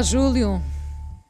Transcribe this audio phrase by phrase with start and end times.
[0.00, 0.62] Olá, Júlio.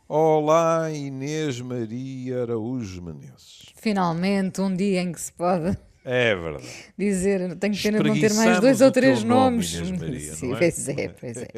[0.09, 3.73] Olá, Inês Maria Araújo Menezes.
[3.75, 6.69] Finalmente, um dia em que se pode É verdade.
[6.97, 7.57] dizer.
[7.57, 9.75] Tenho pena de não ter mais dois ou três nome, nomes.
[9.75, 10.59] Inês Maria, Sim, não é?
[10.61, 11.49] pois é, pois é.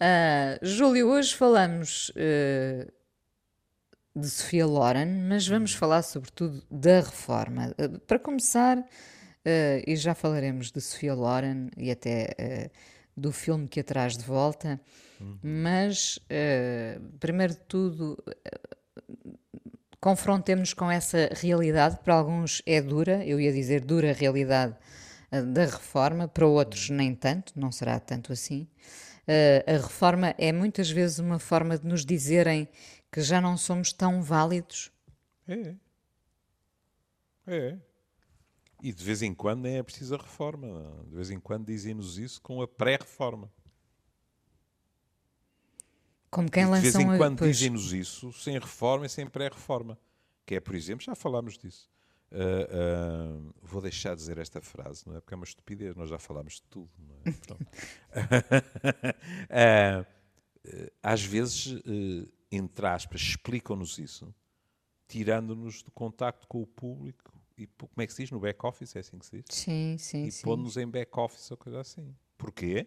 [0.00, 2.88] Ah, Júlio, hoje falamos eh,
[4.16, 7.72] de Sofia Loren, mas vamos falar sobretudo da reforma.
[7.78, 8.84] Eh, para começar,
[9.86, 12.68] e já falaremos de Sofia Loren e até
[13.16, 14.80] do filme que a traz de volta,
[15.42, 18.22] mas eh, primeiro de tudo
[20.00, 24.74] confrontemos-nos com essa realidade, para alguns é dura, eu ia dizer dura realidade
[25.30, 28.66] eh, da reforma, para outros nem tanto, não será tanto assim.
[29.64, 32.68] A reforma é muitas vezes uma forma de nos dizerem
[33.12, 34.90] que já não somos tão válidos.
[35.46, 35.76] É.
[37.46, 37.78] É.
[38.82, 41.04] E de vez em quando nem é preciso a reforma.
[41.08, 43.50] De vez em quando dizem-nos isso com a pré-reforma.
[46.30, 47.16] Como quem E de vez lança em um.
[47.16, 49.98] quando pois, dizem-nos isso sem reforma e sem pré-reforma.
[50.46, 51.90] Que é, por exemplo, já falámos disso.
[52.32, 55.20] Ah, ah, vou deixar de dizer esta frase, não é?
[55.20, 56.90] Porque é uma estupidez, nós já falámos de tudo.
[59.50, 60.04] É?
[60.62, 61.82] Eh, às vezes,
[62.52, 64.32] entre aspas, explicam-nos isso,
[65.08, 68.30] tirando-nos do contacto com o público e, como é que se diz?
[68.30, 69.44] No back-office, é assim que se diz?
[69.50, 72.14] Sim, sim, e pondo-nos em back-office ou coisa assim.
[72.38, 72.86] Porquê?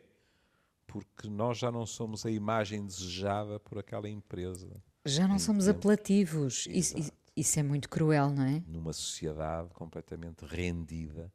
[0.94, 4.70] Porque nós já não somos a imagem desejada por aquela empresa
[5.04, 5.80] Já não somos tempo.
[5.80, 6.68] apelativos.
[6.70, 6.96] Isso,
[7.36, 8.64] isso é muito cruel, não é?
[8.68, 11.34] numa sociedade completamente rendida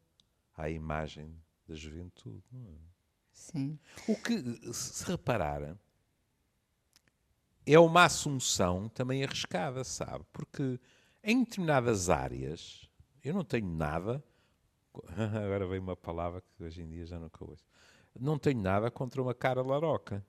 [0.56, 1.34] à imagem
[1.66, 2.44] da juventude.
[2.52, 2.78] não é?
[3.32, 3.78] Sim.
[4.06, 5.76] O que, se reparar,
[7.66, 10.24] é uma assunção também arriscada, sabe?
[10.32, 10.78] Porque
[11.22, 12.88] em determinadas áreas,
[13.24, 14.22] eu não tenho nada.
[15.44, 17.64] Agora vem uma palavra que hoje em dia já nunca ouço.
[18.18, 20.24] Não tenho nada contra uma cara laroca.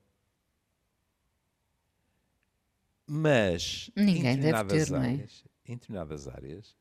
[3.06, 4.98] Mas Ninguém em deve determinadas ter, é?
[4.98, 6.76] áreas, em determinadas áreas,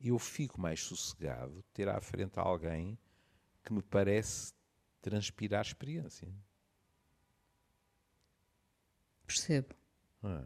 [0.00, 2.98] eu fico mais sossegado de ter à frente alguém
[3.64, 4.52] que me parece
[5.00, 6.28] transpirar experiência.
[9.26, 9.74] Percebo.
[10.22, 10.44] Ah,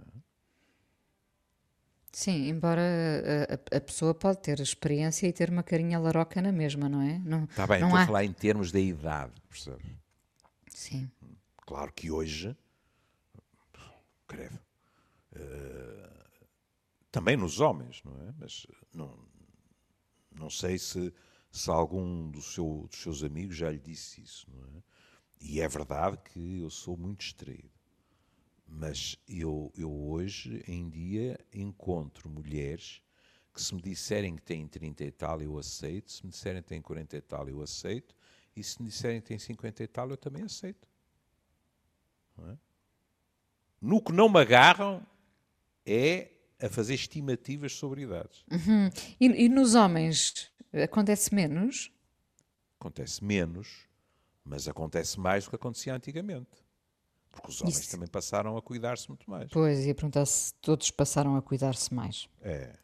[2.12, 6.52] Sim, embora a, a- a pessoa pode ter experiência e ter uma carinha laroca na
[6.52, 7.18] mesma, não é?
[7.18, 8.02] Não, Está bem, não estou há...
[8.02, 9.82] a falar em termos da idade, percebe?
[10.74, 11.10] Sim,
[11.66, 12.54] Claro que hoje,
[14.26, 14.58] credo,
[15.34, 16.10] eh,
[17.10, 18.34] também nos homens, não é?
[18.38, 19.18] Mas não,
[20.34, 21.12] não sei se,
[21.50, 24.82] se algum do seu- dos seus amigos já lhe disse isso, não é?
[25.40, 27.70] E é verdade que eu sou muito distraído.
[28.66, 33.02] Mas eu, eu hoje em dia encontro mulheres
[33.54, 36.68] que se me disserem que têm 30 e tal eu aceito, se me disserem que
[36.68, 38.14] têm 40 e tal eu aceito,
[38.56, 40.88] e se me disserem que têm 50 e tal eu também aceito.
[42.38, 42.56] É?
[43.80, 45.06] No que não me agarram
[45.84, 48.44] é a fazer estimativas sobre idades.
[49.20, 51.92] E, e nos homens acontece menos?
[52.78, 53.88] Acontece menos,
[54.44, 56.64] mas acontece mais do que acontecia antigamente.
[57.30, 57.90] Porque os homens Isso.
[57.90, 59.50] também passaram a cuidar-se muito mais.
[59.50, 62.28] Pois, ia perguntar se todos passaram a cuidar-se mais.
[62.40, 62.76] É.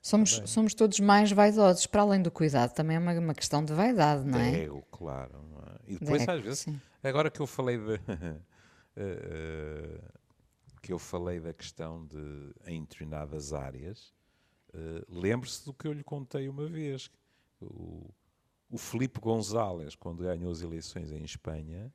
[0.00, 3.72] Somos, somos todos mais vaidosos, para além do cuidado, também é uma, uma questão de
[3.72, 4.64] vaidade, não é?
[4.64, 5.42] Ego, claro.
[5.50, 5.76] não é?
[5.86, 6.80] E depois, ego, às vezes, sim.
[7.02, 7.94] agora que eu falei de.
[8.04, 8.40] eh,
[8.96, 10.00] eh,
[10.82, 14.14] que eu falei da questão de em determinadas áreas,
[14.72, 17.10] eh, lembre-se do que eu lhe contei uma vez.
[17.60, 18.08] O,
[18.70, 21.92] o Filipe González, quando ganhou as eleições em Espanha,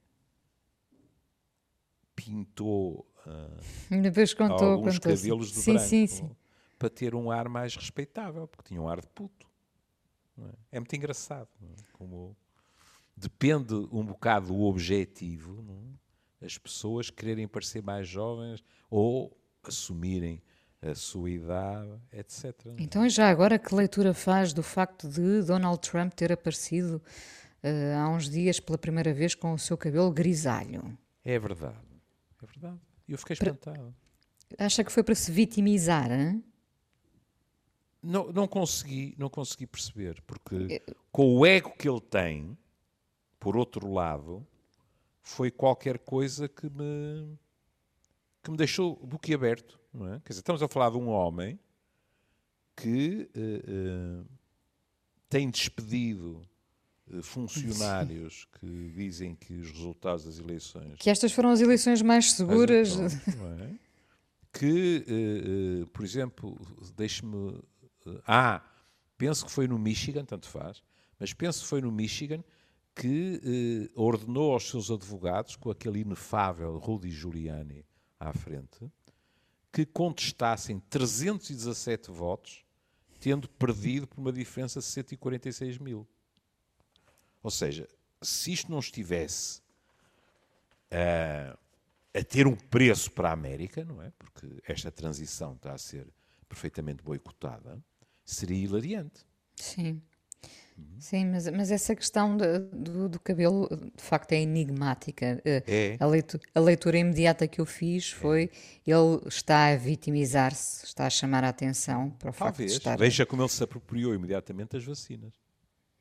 [2.16, 3.08] pintou
[4.38, 5.16] contou, alguns contou.
[5.16, 6.35] cabelos de sim, branco sim, sim.
[6.78, 9.47] Para ter um ar mais respeitável, porque tinha um ar de puto.
[10.38, 10.78] É?
[10.78, 11.50] É muito engraçado.
[11.63, 11.84] é?
[11.94, 12.36] Como
[13.16, 15.64] depende um bocado do objetivo,
[16.41, 16.46] é?
[16.46, 20.41] as pessoas quererem parecer mais jovens ou assumirem
[20.82, 22.46] a sua idade, etc.
[22.67, 22.76] é?
[22.78, 27.02] Então, já agora, que leitura faz do facto de Donald Trump ter aparecido
[27.64, 30.96] eh, há uns dias pela primeira vez com o seu cabelo grisalho?
[31.23, 31.78] É verdade.
[32.44, 32.79] É verdade.
[33.08, 33.96] Eu fiquei espantado.
[34.59, 36.11] Acha que foi para se vitimizar?
[36.11, 36.44] hein?
[38.05, 40.81] Não, não consegui, não consegui perceber, porque
[41.11, 42.57] com o ego que ele tem,
[43.40, 44.46] por outro lado,
[45.22, 47.37] foi qualquer coisa que me
[48.43, 50.19] que me deixou boquiaberto, não é?
[50.19, 51.59] Quer dizer, estamos a falar de um homem
[52.75, 54.23] que eh, eh,
[55.28, 56.47] tem despedido
[57.11, 62.34] eh, funcionários que dizem que os resultados das eleições Que estas foram as eleições mais
[62.34, 62.96] seguras.
[62.99, 63.72] é?
[64.53, 66.57] Que, por exemplo,
[66.96, 67.61] deixe-me.
[68.05, 68.61] Eh, ah,
[69.17, 70.84] penso que foi no Michigan, tanto faz,
[71.19, 72.43] mas penso que foi no Michigan
[72.96, 77.85] que eh, ordenou aos seus advogados, com aquele inefável Rudy Giuliani
[78.19, 78.90] à frente,
[79.72, 82.63] que contestassem 317 votos,
[83.19, 86.07] tendo perdido por uma diferença de 146 mil.
[87.43, 87.87] Ou seja,
[88.22, 89.61] se isto não estivesse
[90.90, 91.57] a,
[92.17, 94.11] a ter um preço para a América, não é?
[94.17, 96.07] Porque esta transição está a ser
[96.47, 97.84] perfeitamente boicotada,
[98.26, 99.26] seria hilariante.
[99.56, 100.02] Sim.
[101.00, 105.42] Sim, mas, mas essa questão de- do, do cabelo de facto é enigmática.
[105.46, 105.98] Eh, É.
[106.00, 108.50] A, leitu- a leitura imediata que eu fiz foi
[108.86, 112.72] ele está a vitimizar-se, está a chamar a atenção para o facto de Talvez.
[112.74, 112.98] estar.
[112.98, 115.34] Veja como ele se apropriou imediatamente das vacinas.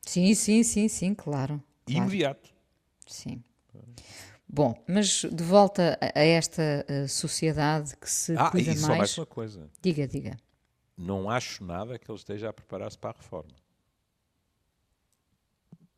[0.01, 1.63] Sim, sim, sim, sim, claro.
[1.85, 2.01] claro.
[2.09, 2.49] Imediato.
[3.07, 3.41] Sim.
[4.47, 8.99] Bom, mas de volta a, esta eh, sociedade que se Ah, cuida e só mais.
[8.99, 9.69] mais uma coisa.
[9.81, 10.37] Diga, diga.
[10.97, 13.51] Não acho nada que ele esteja a preparar-se para a reforma.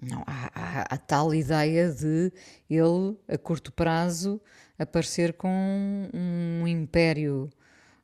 [0.02, 2.32] Não, há, há a tal ideia de
[2.70, 4.40] ele, a curto prazo,
[4.78, 7.50] aparecer com um império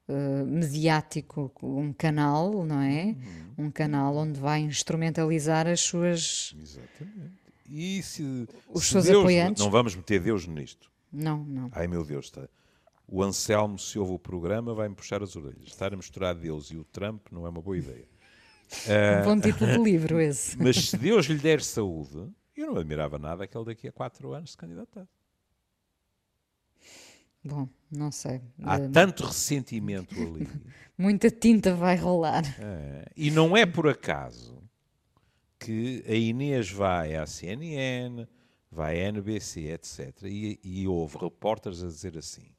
[0.07, 3.15] eh, mediático, um canal, não é?
[3.57, 3.65] Uhum.
[3.65, 6.53] Um canal onde vai instrumentalizar as suas.
[6.59, 7.41] Exatamente.
[7.69, 9.63] E se, Os se seus Deus, apoiantes?
[9.63, 10.91] Não vamos meter Deus nisto.
[11.11, 11.69] Não, não.
[11.71, 12.49] Ai meu Deus, está.
[13.07, 15.67] O Anselmo, se ouve o programa, vai-me puxar as orelhas.
[15.67, 18.07] Estar a misturar Deus e o Trump não é uma boa ideia.
[19.21, 20.57] Um bom título de livro esse.
[20.61, 24.33] Mas se Deus lhe der saúde, eu não admirava nada que ele daqui a quatro
[24.33, 25.11] anos se candidatasse.
[27.43, 28.41] Bom, não sei.
[28.63, 30.47] Há Eh, tanto ressentimento ali.
[30.97, 32.43] Muita tinta vai rolar.
[32.59, 34.63] É, e não é por acaso
[35.59, 38.25] que a Inês vai à CNN,
[38.71, 40.23] vai à NBC, etc.
[40.23, 42.49] E, e houve repórteres a dizer assim: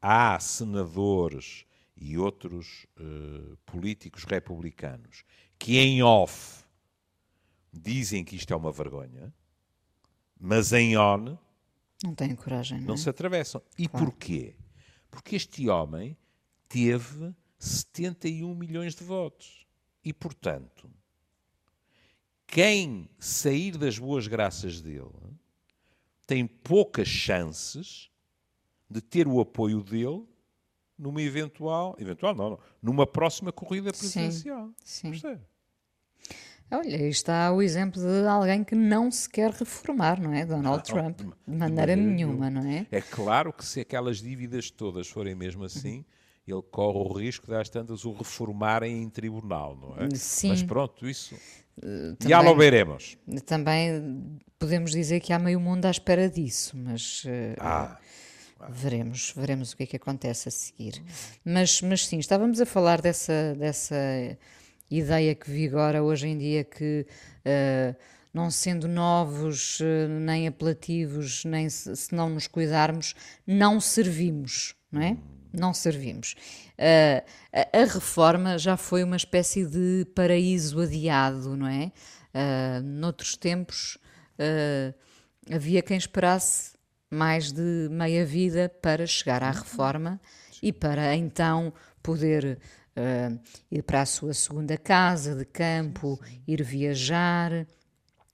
[0.00, 1.64] há senadores
[1.96, 5.24] e outros eh, políticos republicanos
[5.58, 6.64] que, em off,
[7.72, 9.32] dizem que isto é uma vergonha,
[10.38, 11.38] mas em on
[12.02, 12.96] Não tenho coragem, não, não é?
[12.96, 13.62] se atravessam.
[13.78, 14.56] E porquê?
[15.10, 16.16] Porque este homem
[16.68, 19.66] teve 71 milhões de votos.
[20.02, 20.90] E, portanto,
[22.46, 25.10] quem sair das boas graças dele
[26.26, 28.09] tem poucas chances
[28.90, 30.24] de ter o apoio dele
[30.98, 34.70] numa eventual, eventual não, não numa próxima corrida Sim, presidencial.
[34.84, 35.10] sim.
[35.10, 35.40] Percebe?
[36.72, 40.46] Olha, aí está o exemplo de alguém que não se quer reformar, não é?
[40.46, 41.18] Donald Não, Trump.
[41.18, 42.50] de- De de maneira maneira nenhuma, nenhuma.
[42.50, 42.86] não é?
[42.92, 46.04] É claro que se aquelas dívidas todas forem mesmo assim,
[46.46, 50.10] ele corre o risco de às tantas o reformarem em tribunal, não é?
[50.14, 50.48] Sim.
[50.50, 51.34] Mas pronto, isso.
[51.80, 53.16] também- Já lo veremos.
[53.46, 57.98] Também podemos dizer que há meio mundo à espera disso, mas eh, Ah,
[58.68, 61.02] veremos, veremos o que é que acontece a seguir.
[61.44, 63.96] Mas, mas sim, estávamos a falar dessa, dessa
[64.90, 67.06] ideia que vigora hoje em dia que
[67.44, 67.94] eh,
[68.32, 73.14] não sendo novos, eh, nem apelativos, nem se, se não nos cuidarmos,
[73.46, 75.16] não servimos, não é?
[75.52, 76.34] Não servimos.
[76.76, 81.92] Eh, a, a reforma já foi uma espécie de paraíso adiado, não é?
[82.32, 83.98] Eh, noutros tempos
[84.38, 84.94] eh,
[85.52, 86.69] havia quem esperasse
[87.10, 90.20] mais de meia vida para chegar à reforma
[90.62, 92.58] e para então poder
[92.96, 93.30] eh,
[93.70, 97.66] ir para a sua segunda casa de campo, ir viajar.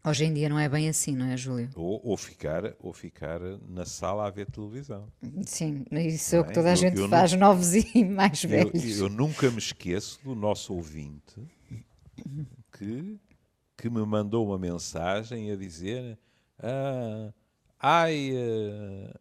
[0.04, 1.68] Hoje em dia não é bem assim, não é, Júlio?
[1.75, 5.09] ou, ou, ficar, ou ficar na sala a ver televisão.
[5.45, 6.54] Sim, isso é o que é?
[6.54, 8.99] toda a Eu- gente eu faz, novos e mais Eu, velhos.
[9.00, 11.40] eu nunca me esqueço do nosso ouvinte
[12.73, 13.18] que,
[13.76, 16.18] que me mandou uma mensagem a dizer
[16.59, 17.33] ah,
[17.88, 19.14] ai, eh,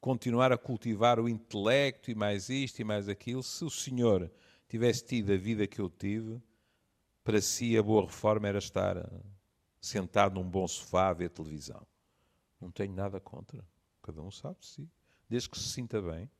[0.00, 3.42] continuar a cultivar o intelecto e mais isto e mais aquilo.
[3.42, 4.30] Se o senhor
[4.68, 6.40] tivesse tido a vida que eu tive,
[7.24, 9.10] para si a boa reforma era estar eh,
[9.80, 11.84] sentado num bom sofá a ver televisão.
[12.60, 13.64] Não tenho nada contra.
[14.00, 14.88] Cada um sabe de si.
[15.28, 16.30] Desde que se sinta bem.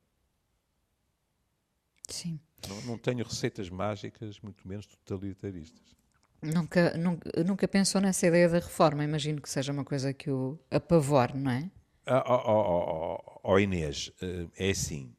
[2.07, 2.39] Sim.
[2.69, 5.97] Não, não tenho receitas mágicas, muito menos totalitaristas.
[6.41, 9.03] Nunca, nunca, nunca pensou nessa ideia da reforma.
[9.03, 11.69] Imagino que seja uma coisa que o apavore, não é?
[12.05, 15.13] Ah, oh, oh, oh, oh, Inês, eh, é assim.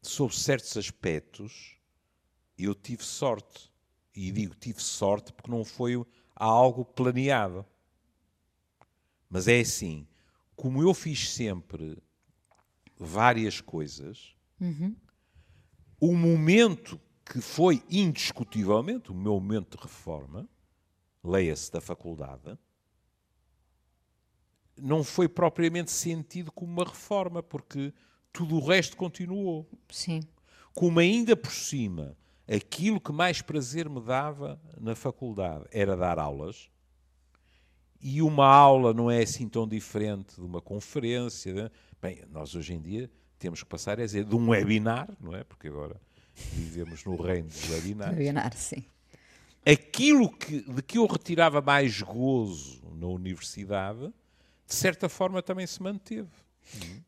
[0.00, 1.76] Sob certos aspectos,
[2.58, 3.72] eu tive sorte.
[4.14, 6.04] E digo tive sorte porque não foi
[6.36, 7.64] algo planeado.
[9.28, 10.06] Mas é assim,
[10.54, 11.96] como eu fiz sempre
[12.98, 14.36] várias coisas,
[15.98, 17.00] o momento
[17.32, 20.46] que foi indiscutivelmente o meu momento de reforma,
[21.24, 22.58] leia-se da faculdade,
[24.76, 27.90] não foi propriamente sentido como uma reforma, porque
[28.30, 29.66] tudo o resto continuou.
[29.88, 30.20] Sim.
[30.74, 32.14] Como ainda por cima,
[32.46, 36.68] aquilo que mais prazer me dava na faculdade era dar aulas,
[37.98, 41.54] e uma aula não é assim tão diferente de uma conferência.
[41.54, 41.70] Né?
[41.98, 45.42] Bem, nós hoje em dia temos que passar a dizer de um webinar, não é?
[45.44, 45.98] Porque agora
[46.34, 47.68] vivemos no reino dos.
[47.70, 48.84] Webinar, sim.
[49.64, 54.12] Aquilo que, de que eu retirava mais gozo na universidade,
[54.66, 56.28] de certa forma também se manteve.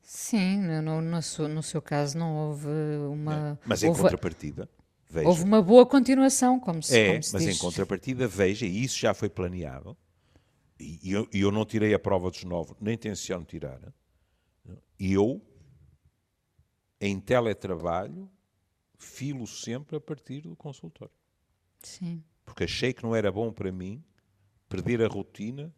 [0.02, 2.68] Sim, no, no, seu, no seu caso não houve
[3.10, 3.58] uma.
[3.64, 4.68] Mas em houve, contrapartida,
[5.08, 5.28] veja.
[5.28, 7.56] houve uma boa continuação, como se, É, como se mas diz.
[7.56, 9.96] em contrapartida, veja, e isso já foi planeado,
[10.78, 13.80] e eu, e eu não tirei a prova dos nove, nem tenciono tirar.
[14.98, 15.40] Eu,
[17.00, 18.28] em teletrabalho,
[19.04, 21.14] filo sempre a partir do consultório.
[21.82, 22.22] Sim.
[22.44, 24.02] Porque achei que não era bom para mim
[24.68, 25.72] perder a rotina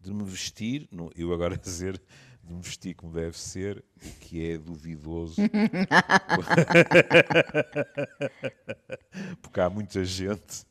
[0.00, 2.00] de me vestir, não- eu agora dizer
[2.42, 5.36] de me vestir como deve ser, o que é duvidoso.
[9.40, 10.64] Porque há muita gente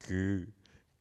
[0.00, 0.48] que,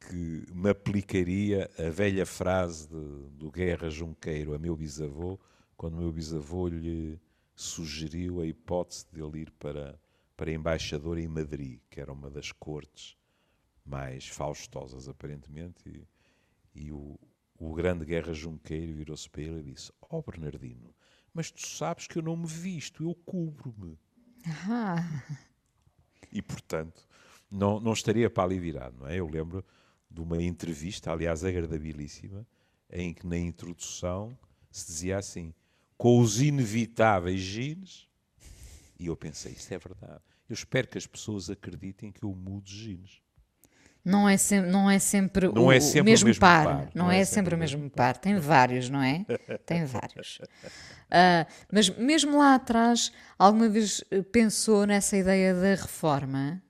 [0.07, 5.39] que me aplicaria a velha frase de- do Guerra Junqueiro a meu bisavô,
[5.75, 7.19] quando o meu bisavô lhe
[7.55, 9.99] sugeriu a hipótese de ele ir para,
[10.37, 13.17] para embaixador em Madrid, que era uma das cortes
[13.83, 16.07] mais faustosas, aparentemente, e,
[16.75, 17.19] e o,
[17.57, 20.95] o grande Guerra Junqueiro virou-se para ele e disse: Ó Bernardino,
[21.33, 23.97] mas tu sabes que eu não me visto, eu cubro-me.
[24.69, 25.23] Ah,
[26.31, 27.07] E, portanto,
[27.49, 29.17] não, não estaria para ali virado, não é?
[29.19, 29.63] Eu lembro
[30.09, 32.45] de uma entrevista, aliás, agradabilíssima,
[32.89, 34.37] em que na introdução
[34.71, 35.53] se dizia assim,
[35.97, 38.06] com os inevitáveis genes,
[38.99, 40.21] e eu pensei, isso é verdade.
[40.49, 43.21] Eu espero que as pessoas acreditem que eu mudo genes.
[44.03, 46.63] não é, sem, não é sempre, Não o, é sempre o mesmo, mesmo par.
[46.65, 48.15] par, Não, é, sempre o mesmo par.
[48.17, 49.25] Tem vários, não é?
[49.65, 50.39] Tem vários.
[51.09, 56.61] Ah, mas mesmo lá atrás, alguma vez eh, pensou nessa ideia da reforma?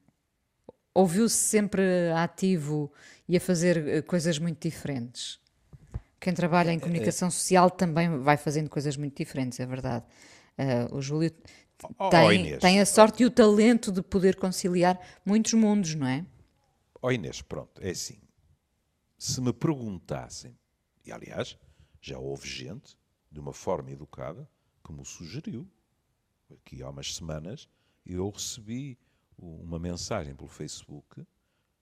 [0.94, 1.82] Ouviu-se sempre
[2.16, 2.92] ativo
[3.28, 5.40] e a fazer eh, coisas muito diferentes?
[6.20, 10.06] Quem trabalha em comunicação social também vai fazendo coisas muito diferentes, é verdade.
[10.56, 11.32] Ah, o Júlio
[11.84, 12.60] Oh, oh, tem, Inês.
[12.60, 16.26] tem a sorte e o talento de poder conciliar muitos mundos, não é?
[17.02, 18.20] Ó Inês, pronto, é assim.
[19.18, 20.58] Se me perguntassem,
[21.06, 21.58] e aliás,
[22.02, 22.98] já houve gente,
[23.32, 24.50] de uma forma educada,
[24.84, 25.68] que me sugeriu.
[26.50, 27.68] Aqui há umas semanas
[28.06, 28.98] eu recebi
[29.38, 31.26] uma mensagem pelo Facebook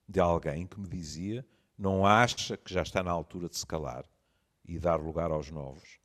[0.10, 1.46] de alguém que me dizia
[1.78, 4.06] não acha que já está na altura de se calar
[4.64, 6.00] e dar lugar aos novos.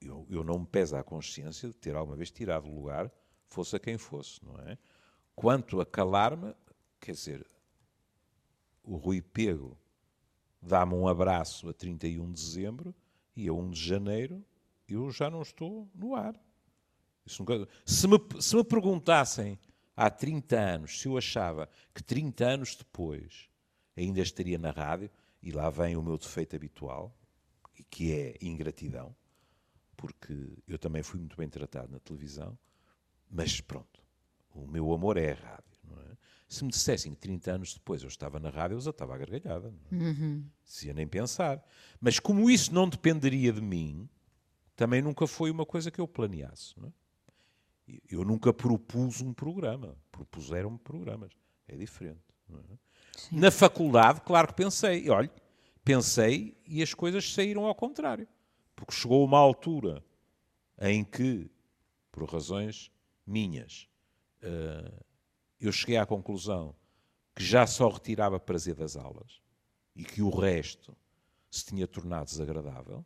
[0.00, 3.10] Eu, eu não me pesa a consciência de ter alguma vez tirado lugar,
[3.46, 4.78] fosse a quem fosse, não é?
[5.34, 6.54] Quanto a calar-me,
[6.98, 7.46] quer dizer,
[8.82, 9.76] o Rui Pego
[10.60, 12.94] dá-me um abraço a 31 de dezembro
[13.36, 14.44] e a 1 de janeiro
[14.88, 16.34] eu já não estou no ar.
[17.38, 19.58] Nunca- Se, me, se me perguntassem
[19.96, 23.48] há 30 anos se eu achava que 30 anos depois
[23.96, 25.10] ainda estaria na rádio,
[25.42, 27.14] e lá vem o meu defeito habitual,
[27.90, 29.14] que é ingratidão,
[30.00, 32.58] porque eu também fui muito bem tratado na televisão,
[33.30, 34.02] mas pronto,
[34.54, 35.64] o meu amor é a rádio.
[36.10, 36.16] É?
[36.48, 39.70] Se me dissessem que 30 anos depois eu estava na rádio, eu já estava gargalhada.
[39.70, 40.12] Não é?
[40.64, 41.62] Dizia nem pensar.
[42.00, 44.08] Mas como isso não dependeria de mim,
[44.74, 46.74] também nunca foi uma coisa que eu planeasse.
[46.82, 48.00] É?
[48.08, 49.98] Eu nunca propus um programa.
[50.10, 51.32] Propuseram-me programas.
[51.68, 52.24] É diferente.
[52.50, 52.78] é?
[53.30, 55.04] Na faculdade, claro que pensei.
[55.04, 55.30] E, Olha,
[55.84, 58.26] pensei e as coisas saíram ao contrário.
[58.80, 60.02] Porque chegou uma altura
[60.80, 61.50] em que,
[62.10, 62.90] por razões
[63.26, 63.86] minhas,
[64.40, 64.92] eh,
[65.60, 66.74] eu cheguei à conclusão
[67.36, 69.42] que já só retirava prazer das aulas
[69.94, 70.96] e que o resto
[71.50, 73.04] se tinha tornado desagradável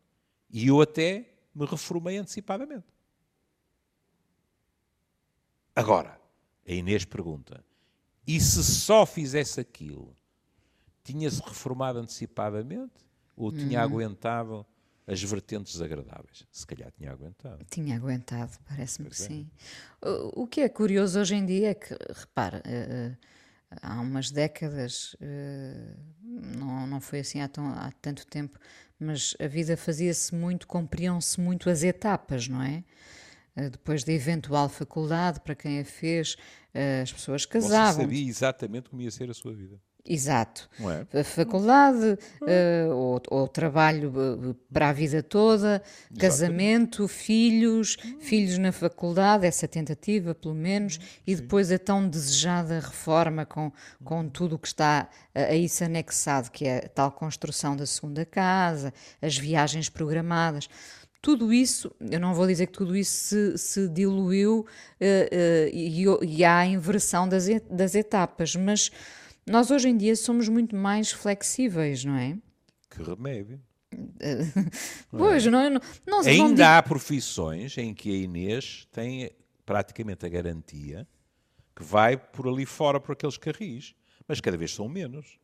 [0.49, 2.87] e eu até me reformei antecipadamente.
[5.75, 6.17] Agora,
[6.65, 7.65] a Inês pergunta:
[8.25, 10.15] e se só fizesse aquilo,
[11.03, 13.05] tinha-se reformado antecipadamente
[13.35, 14.65] ou tinha aguentado
[15.07, 16.45] as vertentes desagradáveis?
[16.51, 17.63] Se calhar tinha aguentado.
[17.69, 19.25] Tinha aguentado, parece-me que é.
[19.25, 19.49] sim.
[20.01, 23.11] O, o que é curioso hoje em dia é que, repara, eh,
[23.71, 25.93] eh, há umas décadas, eh,
[26.23, 28.57] não, não foi assim há, tão- há tanto tempo,
[28.99, 32.83] mas a vida fazia-se muito, cumpriam-se muito as etapas, não é?
[33.71, 36.35] Depois da eventual faculdade, para quem a fez,
[37.01, 38.03] as pessoas Você casavam.
[38.03, 39.79] sabia exatamente como ia ser a sua vida.
[40.07, 40.69] Exato.
[41.13, 41.21] É?
[41.21, 45.81] A faculdade, eh, ou, ou trabalho eh, para a vida toda,
[46.19, 53.47] casamento, filhos, filhos na faculdade, essa tentativa, pelo menos, e depois a tão desejada reforma
[53.47, 53.71] com,
[54.03, 58.23] com tudo o que está a, isso anexado, que é a tal construção da segunda
[58.25, 60.69] casa, as viagens programadas.
[61.19, 64.67] Tudo isso, eu não vou dizer que tudo isso se, se diluiu
[64.99, 68.91] eh, eh, e, e há a inversão das, das etapas, mas
[69.45, 72.37] nós hoje em dia somos muito mais flexíveis, não é?
[72.89, 73.61] Que remédio.
[75.09, 79.31] Pois, não, não, não, não Ainda há profissões em que a Inês tem
[79.65, 81.07] praticamente a garantia
[81.75, 83.95] que vai por ali fora por aqueles carris,
[84.27, 85.39] mas cada vez são menos.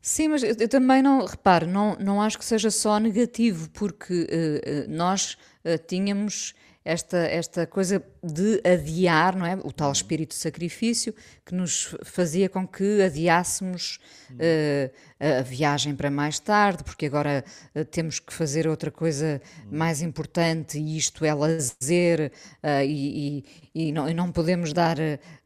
[0.00, 4.26] Sim, mas eu, eu também não, repare, não, não acho que seja só negativo, porque
[4.30, 6.54] eh, nós eh, tínhamos
[6.84, 9.54] esta, esta coisa de adiar, não é?
[9.64, 11.14] O tal espírito de sacrifício
[11.44, 13.98] que nos fazia com que adiássemos
[14.38, 17.42] eh, a viagem para mais tarde, porque agora
[17.74, 22.30] eh, temos que fazer outra coisa mais importante e isto é lazer
[22.62, 23.38] eh, e,
[23.74, 24.96] e- e não, e não podemos dar,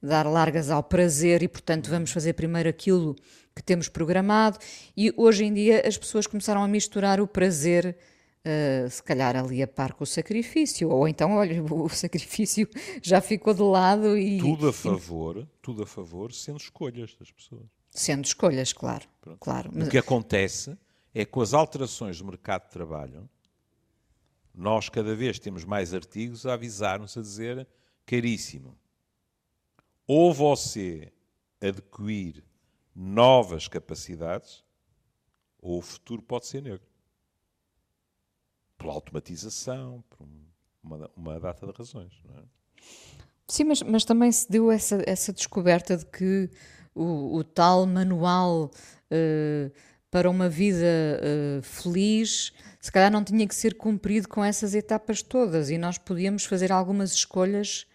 [0.02, 3.14] dar largas ao prazer e, portanto, vamos fazer primeiro aquilo
[3.54, 4.59] que temos programado.
[4.97, 7.97] E hoje em dia as pessoas começaram a misturar o prazer,
[8.45, 12.68] eh, se calhar ali a par com o sacrifício, ou então, olha, o sacrifício
[13.02, 17.66] já ficou de lado e Tudo a favor, tudo a favor, sendo escolhas das pessoas.
[17.90, 19.07] sendo escolhas, claro,
[19.40, 19.71] claro.
[19.75, 20.76] O que acontece
[21.14, 23.28] é que com as alterações do mercado de trabalho,
[24.54, 27.66] nós cada vez temos mais artigos a avisar-nos a dizer
[28.07, 28.76] caríssimo,
[30.07, 31.12] ou você
[31.61, 32.42] adquirir
[32.95, 34.64] novas capacidades,
[35.61, 36.88] ou o futuro pode ser negro.
[38.78, 40.47] Pela automatização, por um-
[40.82, 42.12] uma, uma data de razões.
[42.25, 42.42] Não é?
[43.49, 46.49] Sim, mas, mas também se deu essa, essa descoberta de que
[46.94, 48.70] o, o tal manual
[49.11, 49.70] eh,
[50.11, 55.23] para uma vida eh, feliz, se calhar não tinha que ser cumprido com essas etapas
[55.23, 57.87] todas e nós podíamos fazer algumas escolhas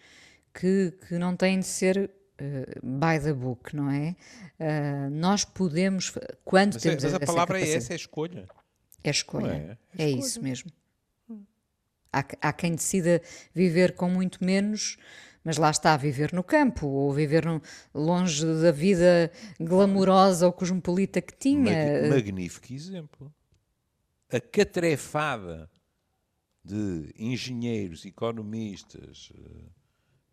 [0.53, 4.15] que, que não têm de ser eh, by the book, não é?
[4.59, 6.11] Eh, nós podemos,
[6.43, 8.47] quando Mas, é- temos mas a essa palavra é essa, é escolha.
[9.03, 9.77] É escolha.
[9.95, 10.03] É?
[10.03, 10.71] É, É isso mesmo.
[12.11, 13.21] Há, há quem decida
[13.55, 14.97] viver com muito menos,
[15.43, 17.61] mas lá está, viver no campo, ou viver no-
[17.93, 21.73] longe da vida glamourosa ou cosmopolita que tinha.
[22.01, 23.33] Mag- magnífico exemplo.
[24.31, 25.69] A catrefada
[26.63, 29.65] de engenheiros, economistas, eh,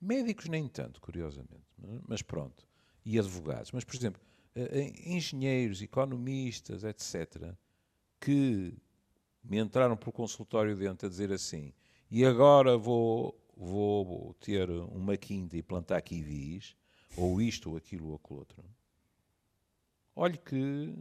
[0.00, 1.64] médicos nem tanto, curiosamente,
[2.06, 2.64] mas pronto,
[3.04, 3.72] e advogados.
[3.72, 4.20] Mas, por exemplo,
[4.54, 7.54] eh, eh, engenheiros, economistas, etc.,
[8.20, 8.74] que
[9.42, 11.72] me entraram por consultório dentro a dizer assim,
[12.10, 16.76] e agora vou, vou ter uma quinta e plantar kiwis,
[17.16, 18.64] ou isto, ou aquilo, ou aquilo outro.
[20.14, 20.94] Olhe que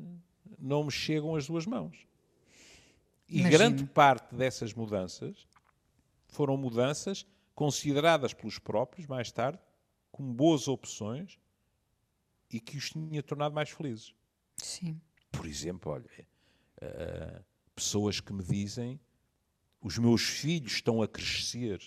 [0.57, 2.07] não me chegam as duas mãos.
[3.27, 3.57] E Imagino.
[3.57, 5.47] grande parte dessas mudanças
[6.27, 9.59] foram mudanças consideradas pelos próprios, mais tarde,
[10.11, 11.37] como boas opções
[12.49, 14.13] e que os tinha tornado mais felizes.
[14.57, 14.99] Sim.
[15.31, 16.09] Por exemplo, olha,
[16.81, 17.41] eh,
[17.75, 18.99] pessoas que me dizem
[19.81, 21.81] os meus filhos estão a crescer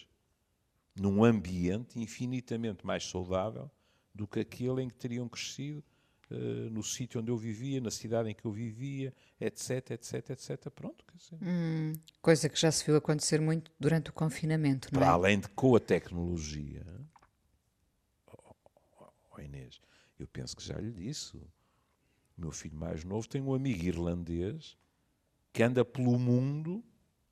[0.95, 3.71] num ambiente infinitamente mais saudável
[4.15, 5.83] do que aquele em que teriam crescido
[6.31, 10.71] eh, no sítio onde eu vivia, na cidade em que eu vivia, etc, etc, etc.
[10.71, 15.09] Pronto, quer dizer, Coisa que já se viu acontecer muito durante o confinamento, não para
[15.09, 15.13] é?
[15.13, 16.87] além de com a tecnologia,
[18.27, 18.55] oh,
[19.01, 19.81] oh, oh, Inês,
[20.19, 21.39] eu penso que já lhe disse,
[22.43, 24.77] meu filho mais novo tem um amigo irlandês
[25.53, 26.83] que anda pelo mundo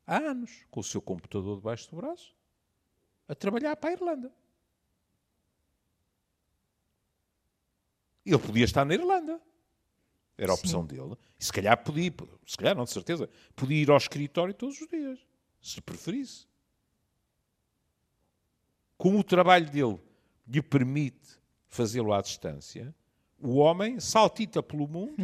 [0.06, 2.34] há anos, com o seu computador debaixo do braço,
[3.26, 4.32] a trabalhar para a Irlanda.
[8.24, 9.40] Ele podia estar na Irlanda.
[10.36, 11.16] Era a opção dele.
[11.38, 12.12] E se calhar podia,
[12.46, 15.18] se calhar não, de certeza, podia ir ao escritório todos os dias,
[15.60, 16.46] se preferisse.
[18.96, 19.98] Como o trabalho dele
[20.46, 22.94] lhe permite fazê-lo à distância,
[23.40, 25.14] o homem saltita pelo mundo.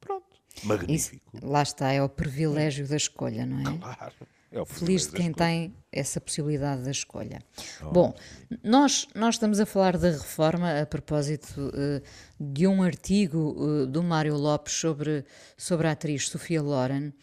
[0.00, 0.26] Pronto.
[0.56, 1.38] Isso, Magnífico.
[1.42, 3.78] lá está, é o privilégio da escolha, não é?
[3.78, 4.12] Claro.
[4.52, 7.40] É o Feliz de quem tem essa possibilidade da escolha.
[7.80, 8.14] Oh, Bom,
[8.62, 12.02] nós, nós estamos a falar da reforma a propósito eh,
[12.38, 15.24] de um artigo eh, do Mário Lopes sobre,
[15.56, 17.14] sobre a atriz Sofia Loren,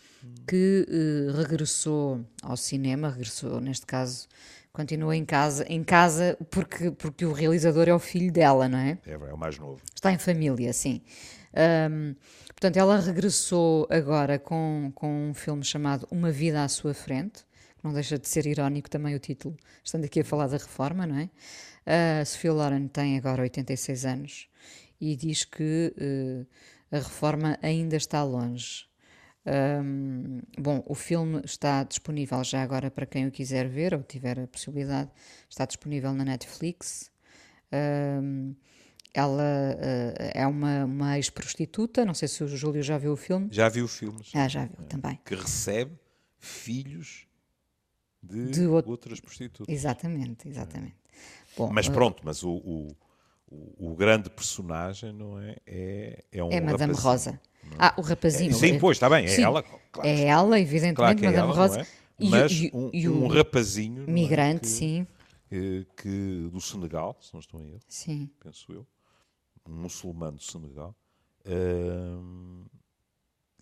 [0.48, 4.28] que eh, regressou ao cinema, regressou, neste caso,
[4.72, 8.98] continua em casa, em casa porque, porque o realizador é o filho dela, não é?
[9.06, 9.82] É, é o mais novo.
[9.94, 11.02] Está em família, sim.
[11.54, 12.16] Ahm,
[12.48, 17.46] portanto, ela regressou agora com, com um filme chamado Uma Vida à Sua Frente,
[17.78, 21.08] que não deixa de ser irónico também o título, estando aqui a falar da reforma,
[21.08, 21.30] não é?
[22.22, 24.50] A Sofia Loren tem agora 86 anos
[25.02, 26.46] e diz que eh,
[26.92, 28.89] a reforma ainda está longe.
[29.46, 34.40] Ahm, bom, o filme está disponível já agora para quem o quiser ver ou tiver
[34.40, 35.10] a possibilidade,
[35.50, 37.12] está disponível na Netflix.
[37.72, 38.54] Ahm,
[39.14, 39.44] ela
[39.80, 43.48] eh, é uma, uma ex-prostituta, não sei se o Júlio já viu o filme.
[43.52, 45.20] Já viu filmes Ah, já viu também.
[45.26, 45.98] que recebe
[46.38, 47.26] filhos
[48.22, 49.74] de, De out- outras prostitutas.
[49.74, 50.96] Exatamente, exatamente.
[51.58, 52.96] Bom, Mas eh, pronto, mas o, o,
[53.50, 55.56] o- o grande personagem, não é?
[55.66, 57.42] É, é um é Madame Rosa.
[57.64, 58.54] Não Ah, o rapazinho.
[58.54, 59.64] Sim, pois, está bem, é Sim, ela.
[59.64, 61.82] Claro, É ela, evidentemente, claro é Madame ela, Rosa.
[61.82, 61.88] é?
[62.20, 64.04] E Mas e um, e um rapazinho.
[64.04, 64.12] é?
[64.12, 65.08] migrante, que, sim,
[65.50, 68.30] que- que- do Senegal, se não estou em erro, sim.
[68.40, 68.86] penso eu,
[69.66, 70.96] um muçulmano do Senegal,
[71.46, 72.66] hum,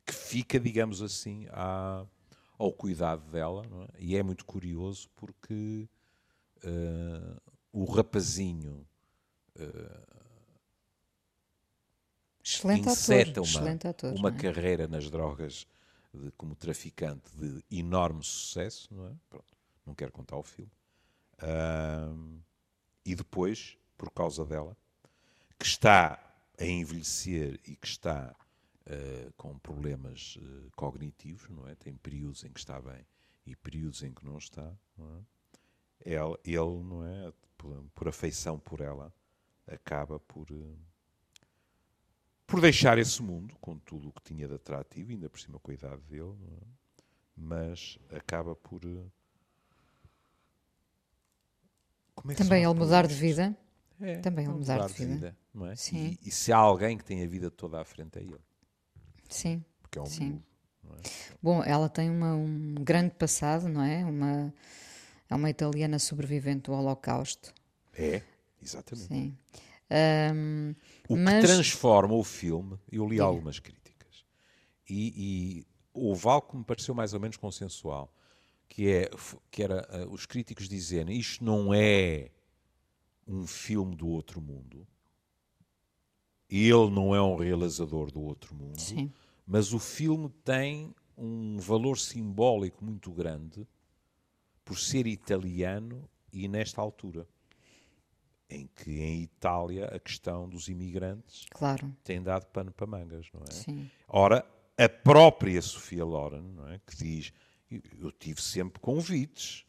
[0.06, 2.06] que fica, digamos assim, à-
[2.58, 4.04] ao cuidado dela, é?
[4.04, 5.88] e é muito curioso porque
[6.64, 7.38] eh,
[7.72, 8.86] o rapazinho
[12.48, 13.44] Excelente inseta ator.
[13.44, 14.14] uma, excelente ator.
[14.14, 14.32] uma é?
[14.32, 15.68] carreira nas drogas
[16.14, 19.16] de- como traficante de enorme sucesso, não é?
[19.30, 19.54] Pronto,
[19.86, 20.72] não quero contar o filme.
[23.06, 24.76] E depois, por causa dela,
[25.60, 26.20] que está
[26.60, 28.36] a envelhecer e que está
[28.86, 31.76] eh, com problemas eh, cognitivos, não é?
[31.76, 33.06] Tem períodos em que está bem
[33.46, 35.22] e períodos em que não está, não é?
[36.06, 37.34] Ele, ele, não é?
[37.58, 39.14] Por, por afeição por ela,
[39.68, 40.76] acaba por eh,
[42.48, 45.70] por deixar esse mundo com tudo o que tinha de atrativo, ainda por cima com
[45.70, 46.68] a idade dele, não é?
[47.36, 49.06] mas acaba por eh,
[52.16, 53.56] como é que Também ele mudar de vida.
[54.00, 55.36] É, Também ele é um mudar de vida.
[55.54, 55.76] não é?
[55.76, 56.18] Sim.
[56.24, 58.40] E, e se há alguém que tem a vida toda à frente é ele,
[59.30, 59.64] Sim.
[59.82, 60.42] porque é um Sim.
[60.84, 61.00] não é?
[61.42, 64.06] Bom, ela tem uma- um grande passado, não é?
[64.06, 64.54] Uma,
[65.30, 67.54] é uma italiana sobrevivente do Holocausto.
[67.94, 68.22] É,
[68.62, 69.08] exatamente.
[69.08, 69.38] Sim.
[69.90, 70.74] Ahm,
[71.10, 73.24] O que Mas- transforma o filme, eu li Diga.
[73.24, 74.26] algumas críticas,
[74.90, 75.14] e,
[75.60, 78.14] e houve algo que me pareceu mais ou menos consensual,
[78.68, 79.10] que, é,
[79.50, 82.30] que era eh, os críticos dizerem isto não é
[83.26, 84.86] um filme do outro mundo,
[86.50, 89.12] ele não é um realizador do outro mundo, sim.
[89.46, 93.66] mas o filme tem um valor simbólico muito grande
[94.64, 97.28] por ser italiano e nesta altura,
[98.50, 101.94] em que em Itália a questão dos imigrantes Claro.
[102.04, 103.52] tem dado pano para mangas, não é?
[103.52, 103.90] Sim.
[104.08, 104.46] Ora,
[104.78, 106.80] a própria Sofia Loren, não é?
[106.86, 107.34] que diz,
[108.00, 109.66] eu, tive sempre convites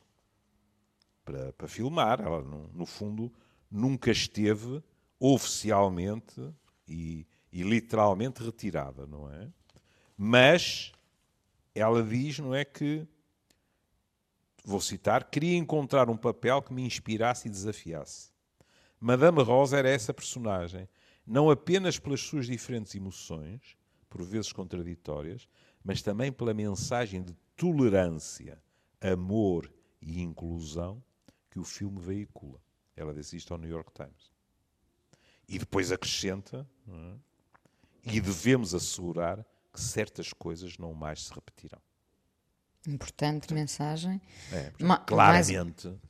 [1.25, 3.33] para, para filmar, ela no, no fundo
[3.71, 4.83] nunca esteve
[5.19, 6.41] oficialmente
[6.87, 9.49] e, e literalmente retirada, não é?
[10.17, 10.93] Mas
[11.75, 13.07] ela diz, não é que
[14.65, 18.31] vou citar, queria encontrar um papel que me inspirasse e desafiasse.
[19.01, 20.89] Madame Rosa era essa personagem,
[21.27, 23.77] não apenas pelas suas diferentes emoções,
[24.09, 25.49] por vezes contraditórias,
[25.85, 28.61] mas também pela mensagem de tolerância,
[29.01, 31.03] amor e inclusão
[31.51, 32.61] que o filme veicula.
[32.97, 34.33] Ela disse isto ao New York Times.
[35.49, 37.15] E depois acrescenta, é?
[38.05, 41.81] e devemos assegurar que certas coisas não mais se repetirão.
[42.87, 44.21] Importante mensagem.
[44.53, 46.01] É, portanto, claramente,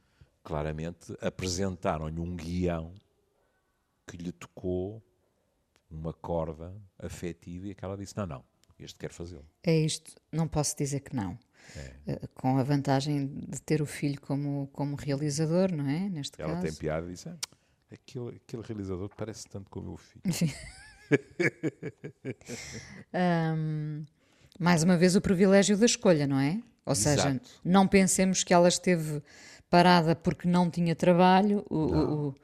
[0.48, 2.94] claramente apresentaram-lhe um guião
[4.06, 5.02] que lhe tocou
[5.90, 8.42] uma corda afetiva e que ela disse: Não, não,
[8.78, 9.44] este quer fazê-lo.
[9.62, 11.38] É isto, não posso dizer que não.
[11.76, 11.94] É.
[12.06, 16.08] Eh, Com a vantagem de ter o filho como, como realizador, não é?
[16.08, 16.62] Neste Ela caso.
[16.66, 17.36] tem piada e disse: ah,
[17.92, 20.22] aquele, aquele realizador parece tanto com o meu filho.
[23.12, 24.06] Ahm,
[24.58, 26.62] mais uma vez o privilégio da escolha, não é?
[26.86, 27.50] Ou seja, Exato.
[27.62, 29.22] não pensemos que ela esteve
[29.70, 32.34] parada porque não tinha trabalho, o- o- o-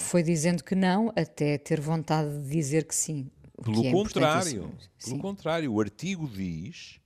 [0.00, 3.30] foi dizendo que não, até ter vontade de dizer que sim.
[3.62, 4.90] Pelo é contrário, assumir.
[5.02, 5.18] pelo Sim.
[5.18, 7.00] contrário, o artigo diz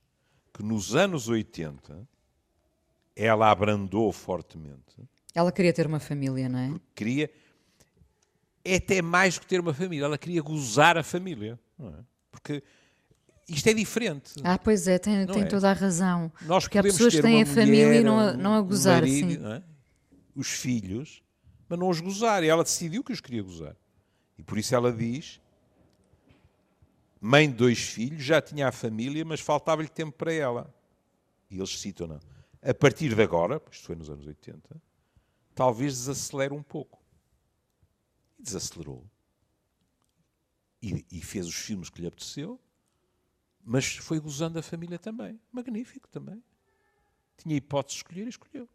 [0.53, 2.07] que nos anos 80
[3.15, 4.95] ela abrandou fortemente
[5.35, 6.71] Ela queria ter uma família, não é?
[6.95, 7.29] queria
[8.65, 12.03] é até mais que ter uma família, ela queria gozar a família, não é?
[12.31, 12.63] Porque
[13.47, 14.33] isto é diferente.
[14.43, 15.45] Ah, pois é, tem, tem é?
[15.45, 16.31] toda a razão.
[16.43, 18.65] Nós Porque há pessoas que têm a família e não a, um- não a um
[18.65, 19.37] gozar, marido, sim.
[19.37, 19.63] não é?
[20.35, 21.21] os filhos,
[21.67, 22.43] mas não os gozar.
[22.43, 23.75] E ela decidiu que os queria gozar.
[24.37, 25.41] E por isso ela diz:
[27.19, 30.73] mãe de dois filhos, já tinha a família, mas faltava-lhe tempo para ela.
[31.49, 32.19] E eles citam-na.
[32.61, 34.81] A partir de agora, isto foi nos anos 80,
[35.53, 37.01] talvez desacelere um pouco.
[38.39, 39.05] E desacelerou.
[40.81, 42.59] E, e fez os filmes que lhe apeteceu,
[43.63, 45.39] mas foi gozando a família também.
[45.51, 46.43] Magnífico também.
[47.37, 48.69] Tinha hipótese de escolher e escolheu.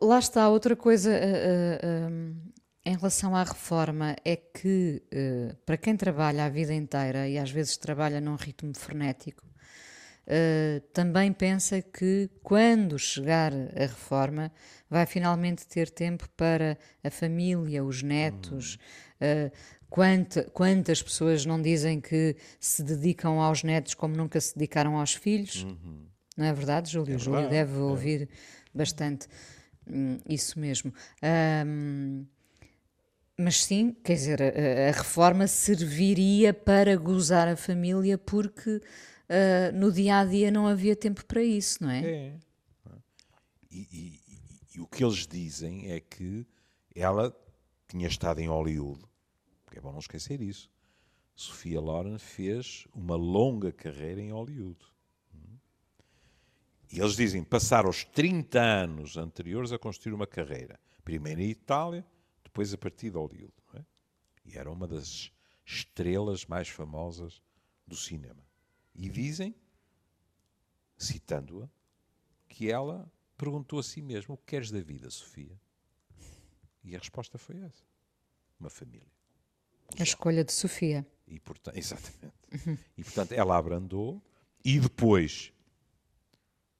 [0.00, 2.50] Lá está, outra coisa ah, ah, ah,
[2.84, 7.50] em relação à reforma é que ah, para quem trabalha a vida inteira e às
[7.50, 9.44] vezes trabalha num ritmo frenético,
[10.30, 14.52] ah, também pensa que quando chegar a reforma
[14.88, 18.78] vai finalmente ter tempo para a família, os netos.
[19.20, 19.50] ah,
[19.88, 25.14] quanta- quantas pessoas não dizem que se dedicam aos netos como nunca se dedicaram aos
[25.14, 25.66] filhos?
[26.36, 27.16] Não é verdade, Júlio?
[27.16, 28.28] É Júlio deve ouvir
[28.72, 29.26] bastante
[29.86, 30.94] hum, isso mesmo.
[33.36, 38.80] Mas sim, quer dizer, a, a reforma serviria para gozar a família porque
[39.30, 42.04] uh, no dia a dia não havia tempo para isso, não é?
[42.04, 42.38] É.
[43.70, 46.46] E, e, e, e o que eles dizem é que
[46.94, 47.34] ela
[47.88, 49.02] tinha estado em Hollywood,
[49.64, 50.70] porque é bom não esquecer isso.
[51.34, 54.78] Sofia Loren fez uma longa carreira em Hollywood.
[56.92, 60.78] E eles dizem passar os 30 anos anteriores a construir uma carreira.
[61.04, 62.04] Primeiro em Itália,
[62.42, 63.54] depois a partir de Hollywood.
[63.74, 63.84] É?
[64.44, 65.30] E era uma das
[65.64, 67.40] estrelas mais famosas
[67.86, 68.44] do cinema.
[68.94, 69.54] E dizem,
[70.96, 71.68] citando-a,
[72.48, 75.58] que ela perguntou a si mesma: O que queres da vida, Sofia?
[76.84, 77.84] E a resposta foi essa:
[78.58, 79.08] Uma família.
[79.98, 81.06] A escolha de Sofia.
[81.26, 82.34] E, portanto, exatamente.
[82.66, 82.78] Uhum.
[82.96, 84.22] E portanto ela abrandou
[84.64, 85.52] e depois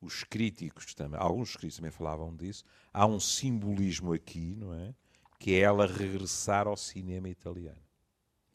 [0.01, 4.95] os críticos também, alguns críticos também falavam disso, há um simbolismo aqui, não é?
[5.39, 7.81] Que é ela regressar ao cinema italiano.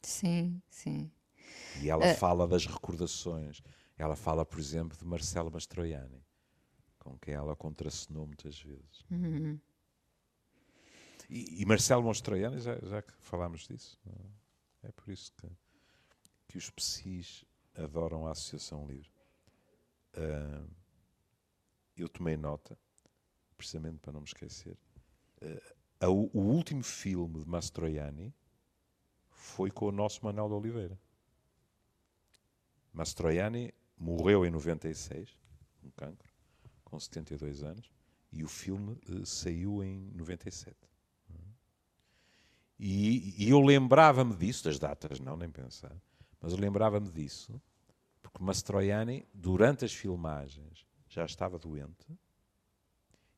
[0.02, 1.10] Sim, sim.
[1.82, 2.14] E ela uh...
[2.16, 3.62] fala das recordações.
[3.96, 6.22] Ela fala, por exemplo, de Marcelo Mastroianni,
[6.98, 9.04] com quem ela contracenou muitas vezes.
[9.10, 9.58] Uhum.
[11.28, 14.88] E, e, Marcelo Mastroianni, já, já que falámos disso, é?
[14.88, 15.48] é por isso que,
[16.48, 19.10] que os PSIs adoram a Associação Livre.
[20.14, 20.68] Uh,
[21.96, 22.78] eu tomei nota,
[23.56, 24.78] precisamente para não me esquecer.
[25.42, 28.34] Uh, o, o, último filme de Mastroianni
[29.28, 31.00] foi com o nosso Manuel de Oliveira.
[32.96, 35.38] Mastroianni morreu em 96,
[35.84, 36.32] um cancro,
[36.82, 37.92] com 72 anos,
[38.32, 40.74] e o filme uh, saiu em 97.
[42.78, 45.94] E, e eu lembrava-me disso, das datas não, nem pensar,
[46.40, 47.60] mas eu lembrava-me disso,
[48.22, 52.06] porque Mastroianni, durante as filmagens, já estava doente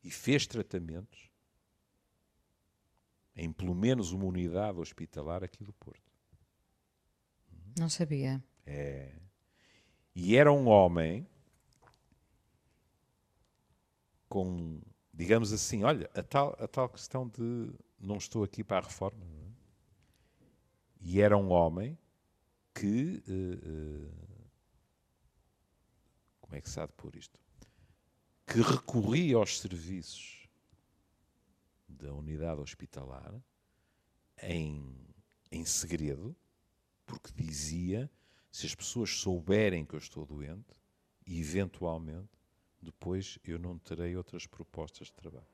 [0.05, 1.33] e fez tratamentos
[3.35, 6.12] em pelo menos uma unidade hospitalar aqui do Porto.
[7.77, 8.42] Não sabia.
[8.64, 9.28] É.
[10.21, 11.25] E era um homem
[14.29, 14.81] com,
[15.15, 19.25] digamos assim, olha, a tal, a tal questão de não estou aqui para a reforma.
[21.01, 21.97] E era um homem
[22.75, 23.23] que.
[23.29, 24.49] Uh, uh,
[26.41, 27.39] como é que se há pôr isto?
[28.45, 30.49] que recorria aos serviços
[31.87, 33.41] da unidade hospitalar
[34.43, 34.97] em,
[35.53, 36.35] em segredo,
[37.07, 38.11] porque dizia:
[38.51, 40.81] se as pessoas souberem que eu estou doente,
[41.27, 42.29] eventualmente,
[42.81, 45.47] depois eu não terei outras propostas de trabalho.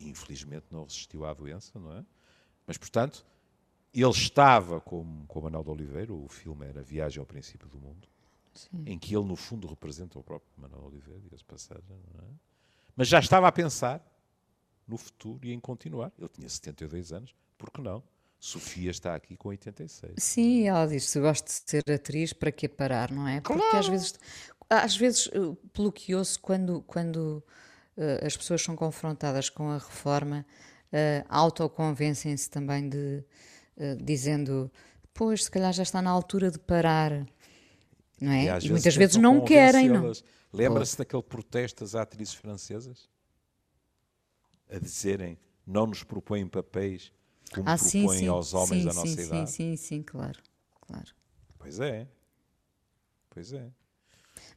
[0.00, 2.04] Infelizmente não resistiu à doença, não é?
[2.66, 3.24] Mas, portanto,
[3.92, 8.08] ele estava com, com Manuel de Oliveira, o filme era Viagem ao Princípio do Mundo,
[8.54, 8.84] Sim.
[8.86, 12.24] em que ele, no fundo, representa o próprio Manuel Oliveira, e as passagens, é?
[12.96, 14.04] mas já estava a pensar
[14.86, 16.12] no futuro e em continuar.
[16.18, 18.02] Ele tinha 72 anos, por que não?
[18.40, 20.14] Sofia está aqui com 86.
[20.16, 23.40] Sim, ela diz: se gosto de ser atriz, para que parar, não é?
[23.40, 24.14] Porque às vezes,
[24.68, 27.44] às vezes, eh, pelo que ouço, quando, quando
[27.98, 30.46] uh, as pessoas são confrontadas com a reforma,
[30.86, 33.22] uh, autoconvencem-se também de
[33.76, 34.72] uh, dizendo:
[35.12, 37.26] pois, se calhar já está na altura de parar
[38.20, 38.44] não é?
[38.44, 39.88] E, e muitas vezes não querem.
[39.88, 40.12] Não.
[40.52, 43.08] Lembra-se daquele protesto das atrizes francesas?
[44.68, 47.12] A dizerem, não nos propõem papéis
[47.52, 48.28] como ah, propõem sim, sim.
[48.28, 49.50] aos homens sim, da nossa idade.
[49.50, 50.38] Sim, sim, sim, claro.
[50.80, 51.08] claro.
[51.58, 52.06] Pois é.
[53.28, 53.70] Pois é.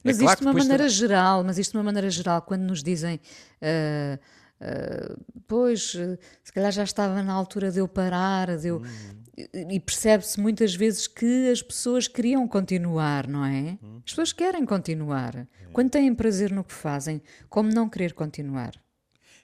[0.03, 2.83] Mas é isto de uma maneira geral, mas isto de uma maneira geral, quando nos
[2.83, 3.19] dizem
[3.61, 4.19] uh,
[4.61, 5.95] uh, pois,
[6.43, 10.75] se calhar já estava na altura de eu parar, de eu, hum e percebe-se muitas
[10.75, 13.79] vezes que as pessoas queriam continuar, não é?
[13.97, 15.35] As pessoas querem continuar.
[15.35, 15.47] É.
[15.71, 18.79] Quando têm prazer no que fazem, como não querer continuar?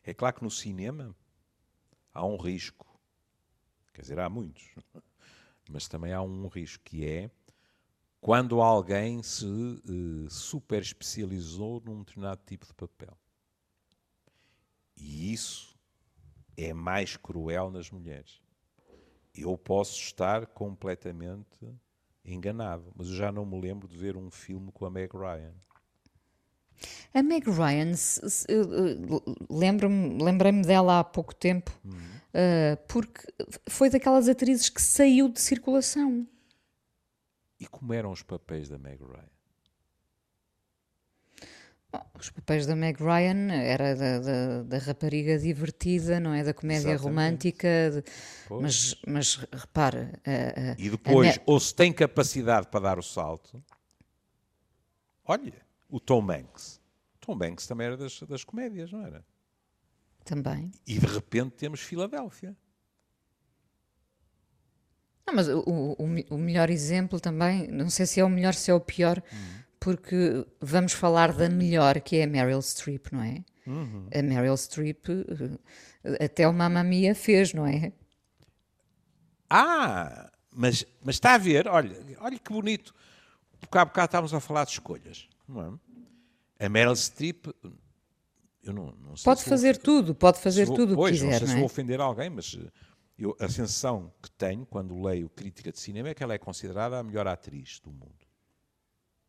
[0.03, 1.15] É claro que no cinema
[2.13, 2.85] há um risco.
[3.99, 4.73] Quer dizer, há muitos.
[5.69, 7.29] Mas também há um risco que é
[8.21, 13.17] quando alguém se uh, super especializou num determinado tipo de papel.
[14.95, 15.77] E isso
[16.55, 18.41] é mais cruel nas mulheres
[19.41, 21.57] eu posso estar completamente
[22.23, 25.53] enganado, mas eu já não me lembro de ver um filme com a Meg Ryan.
[27.13, 27.93] A Meg Ryan,
[29.49, 31.91] lembro-me, lembrei-me dela há pouco tempo, uhum.
[31.91, 33.21] uh, porque
[33.67, 36.27] foi daquelas atrizes que saiu de circulação.
[37.59, 39.39] E como eram os papéis da Meg Ryan?
[41.91, 46.43] Bom, os papéis da Meg Ryan era da, da, da rapariga divertida, não é?
[46.43, 47.03] Da comédia Exatamente.
[47.03, 48.03] romântica, de,
[48.61, 50.11] mas, mas repara.
[50.23, 51.43] A, a, e depois, Me...
[51.47, 53.61] ou se tem capacidade para dar o salto,
[55.25, 55.55] olha,
[55.89, 56.78] o Tom Hanks.
[57.19, 59.25] Tom Hanks também era das, das comédias, não era?
[60.23, 60.71] Também.
[60.85, 62.55] E de repente temos Filadélfia.
[65.25, 65.95] Não, mas o, o,
[66.31, 69.21] o melhor exemplo também, não sei se é o melhor, se é o pior,
[69.79, 73.43] porque vamos falar da melhor, que é a Meryl Streep, não é?
[74.19, 77.93] A Meryl Streep, eh, até o Mamma Mia fez, não é?
[79.49, 82.93] Ah, mas, mas está a ver, olha, olha que bonito.
[83.59, 85.79] Porque há bocado estávamos a falar de escolhas, não é?
[86.59, 87.45] A Meryl Streep,
[88.63, 90.89] eu não, não sei Pode se vou fazer ofender- tudo, pode fazer se vou- tudo
[90.93, 91.57] o que pois, quiser, não sei não se é?
[91.57, 92.71] vou ofender alguém, mas eh,
[93.17, 96.99] eu, a sensação que tenho quando leio crítica de cinema é que ela é considerada
[96.99, 98.27] a melhor atriz do mundo.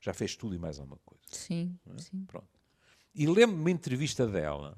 [0.00, 1.22] Já fez tudo e mais alguma coisa.
[1.30, 2.24] Sim, sim.
[2.26, 2.48] Pronto.
[3.14, 4.76] E lembro-me de uma entrevista dela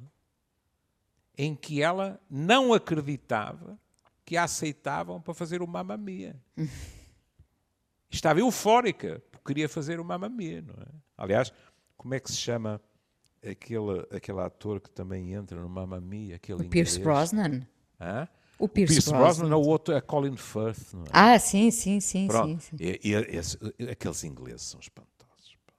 [1.38, 3.78] em que ela não acreditava
[4.24, 6.38] que a aceitavam para fazer o Mamma Mia.
[8.10, 10.86] Estava eufórica porque queria fazer o Mamma Mia, não é?
[11.16, 11.52] Aliás,
[12.02, 12.80] como é que se chama
[13.48, 16.34] aquele, aquele ator que também entra no Mamma Mia?
[16.34, 17.30] Aquele O Pierce inglês?
[17.30, 17.64] Brosnan.
[18.00, 18.28] Hã?
[18.58, 21.08] O Pierce, Pierce Brosnan, ou o outro é Colin Firth, não é?
[21.12, 22.60] Ah, sim, sim, sim, Pronto.
[22.60, 22.84] sim, sim.
[22.84, 23.56] E- e esse-
[23.90, 25.56] aqueles ingleses são espantosos.
[25.64, 25.72] pá.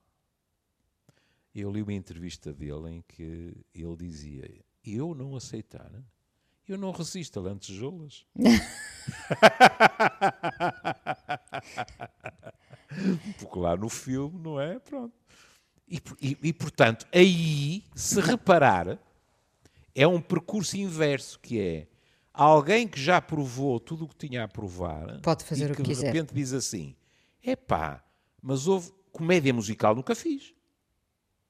[1.54, 4.50] Eu li uma entrevista dele em que ele dizia:
[4.86, 5.92] Eu não aceitar,
[6.68, 8.26] eu não resisto a lantejoulas.
[13.38, 14.80] Porque lá no filme, não é?
[14.80, 15.14] Pronto.
[15.94, 18.98] E, e- e, portanto, aí, se reparar,
[19.94, 21.88] é um percurso inverso, que é
[22.34, 25.84] alguém que já provou tudo o que tinha a provar Pode fazer e o que
[25.84, 26.96] que de repente diz assim:
[27.44, 28.04] epá,
[28.42, 30.52] mas houve comédia musical, nunca fiz.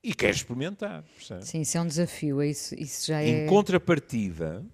[0.04, 1.04] E quer experimentar.
[1.16, 1.46] percebe?
[1.46, 3.46] Sim, isso é um desafio, é isso, isso já é.
[3.46, 4.66] Em contrapartida,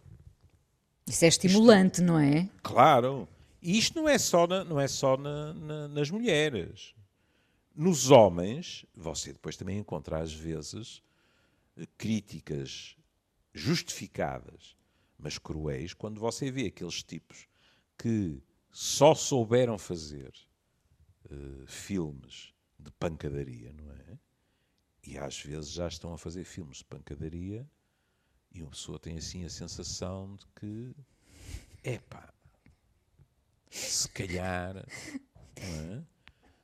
[1.06, 2.50] Isso é estimulante, não é?
[2.64, 3.28] Claro.
[3.62, 6.96] E isto não é só, na- não é só na- na- nas mulheres.
[7.80, 11.02] Nos homens, você depois também encontra às vezes
[11.98, 12.98] críticas
[13.54, 14.76] justificadas,
[15.18, 17.48] mas cruéis, quando você vê aqueles tipos
[17.98, 20.34] que só souberam fazer
[21.32, 24.20] eh, filmes de pancadaria, não é?
[25.02, 27.66] E às vezes já estão a fazer filmes de pancadaria
[28.52, 30.94] e uma pessoa tem assim a sensação de que
[31.82, 32.34] epá,
[33.70, 34.86] se calhar,
[35.62, 36.19] não é?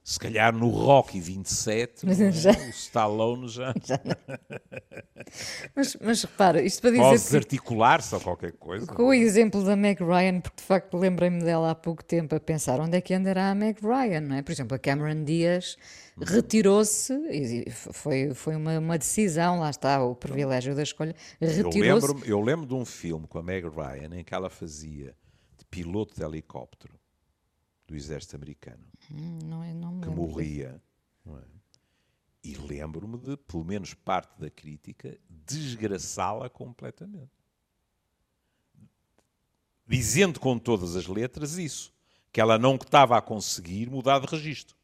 [0.07, 2.31] Se calhar no Rocky 27, não é?
[2.31, 2.51] Já.
[2.51, 3.73] o Stallone já
[5.75, 8.85] Mas, mas repara, isto para pode dizer que, desarticular-se ou qualquer coisa.
[8.85, 12.39] com o exemplo da Meg Ryan, porque de facto lembrei-me dela há pouco tempo a
[12.39, 14.43] pensar onde é que andará a Meg Ryan, não é?
[14.43, 15.75] Por exemplo, a Cameron Diaz
[16.21, 22.07] retirou-se, e foi, foi uma, uma decisão, lá está o privilégio da escolha, Eu retirou-se.
[22.07, 25.15] lembro, eu lembro de um filme com a Meg Ryan em que ela fazia
[25.57, 26.93] de piloto de helicóptero
[27.87, 28.83] do exército americano.
[29.11, 30.81] Hum, Não, é- não que morria.
[31.25, 31.43] não é?
[32.43, 37.31] E lembro-me de, pelo menos parte da crítica, desgraçá-la completamente.
[39.87, 41.93] Dizendo com todas as letras isso,
[42.31, 44.75] que ela não estava a conseguir mudar de registro.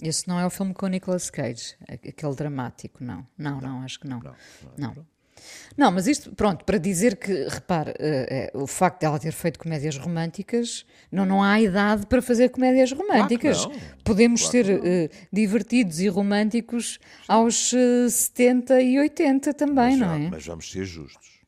[0.00, 3.26] Esse não é o filme com o Nicolas Cage, aquele dramático, não.
[3.36, 4.20] Não, não, acho que não.
[4.20, 4.36] Não,
[4.76, 4.94] Não.
[4.94, 5.06] Não,
[5.90, 9.58] mas isto, pronto, para dizer que, repare, eh, eh, o facto de ela ter feito
[9.58, 13.66] comédias românticas, não, não há idade para fazer comédias românticas.
[13.66, 13.72] não.
[14.04, 20.12] Podemos Claro ser eh, divertidos e românticos aos eh, 70 e 80 também, mas, não
[20.12, 20.30] é?
[20.30, 21.40] mas vamos ser justos.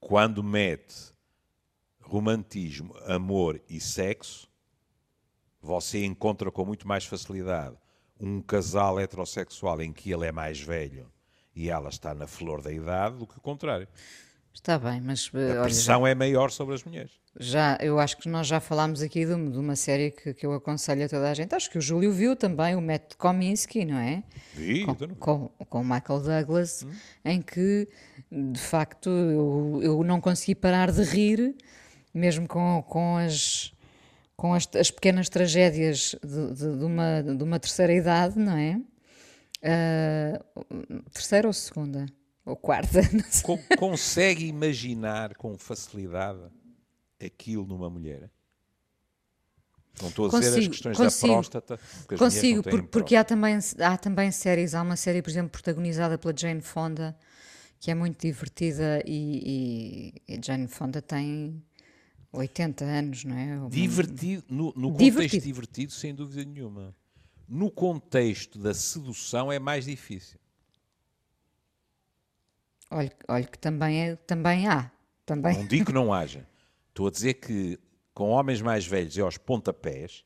[0.00, 1.12] Quando mete
[2.00, 4.48] romantismo, amor e sexo,
[5.60, 7.76] você encontra com muito mais facilidade
[8.20, 11.10] um casal heterossexual em que ele é mais velho
[11.54, 13.86] e ela está na flor da idade do que o contrário.
[14.54, 17.10] Está bem, mas eh, A olha, já, pressão é maior sobre as mulheres.
[17.40, 20.52] já- eu acho que nós já falámos aqui de, de uma série que, que eu
[20.52, 21.54] aconselho a toda a gente.
[21.54, 24.22] Acho que o Júlio viu também, o Matt Kominsky, não é?
[24.54, 26.86] Vi, com, não- com, com o Michael Douglas,
[27.24, 27.88] em que,
[28.30, 31.56] de facto, eu, eu não consegui parar de rir,
[32.12, 33.72] mesmo com, com as
[34.36, 38.78] com as, as pequenas tragédias de, de- de uma, de uma terceira idade, não é?
[39.62, 40.44] Ah,
[41.12, 42.06] terceira ou segunda?
[42.44, 43.00] Ou quarta?
[43.12, 43.42] Não sei.
[43.42, 46.40] Co- consegue imaginar com facilidade
[47.24, 48.28] aquilo numa mulher?
[50.00, 51.26] Não estou a dizer as Consigo, questões consigo.
[51.28, 55.30] da próstata, porque Consigo, por- porque há também, há também séries, há uma série, por
[55.30, 57.16] exemplo, protagonizada pela Jane Fonda,
[57.78, 61.62] que é muito divertida e, e- e Jane Fonda tem
[62.32, 63.68] 80 anos, não é?
[63.68, 65.44] Divertido, no, no contexto Divertido.
[65.44, 65.92] divertido.
[65.92, 66.94] sem dúvida nenhuma.
[67.48, 70.38] No contexto da sedução é mais difícil.
[72.90, 74.90] Olha, olha que também, é, também há.
[75.24, 75.56] Também.
[75.56, 76.46] Não digo que não haja.
[76.88, 77.78] Estou a dizer que
[78.14, 80.24] com homens mais velhos e aos pontapés,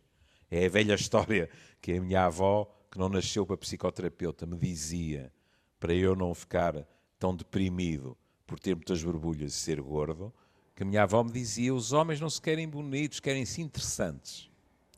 [0.51, 1.49] é a velha história
[1.81, 5.33] que a minha avó, que não nasceu para psicoterapeuta, me dizia
[5.79, 6.87] para eu não ficar
[7.19, 10.33] tão deprimido por ter muitas borbulhas e ser gordo,
[10.75, 14.51] que a minha avó me dizia: os homens não se querem bonitos, querem-se interessantes.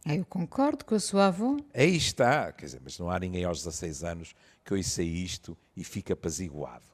[0.08, 1.56] Ah, Eu concordo com a sua avó.
[1.74, 4.34] Aí está, quer dizer, mas não há ninguém aos 16 anos
[4.64, 6.84] que ouça isto e fique apaziguado.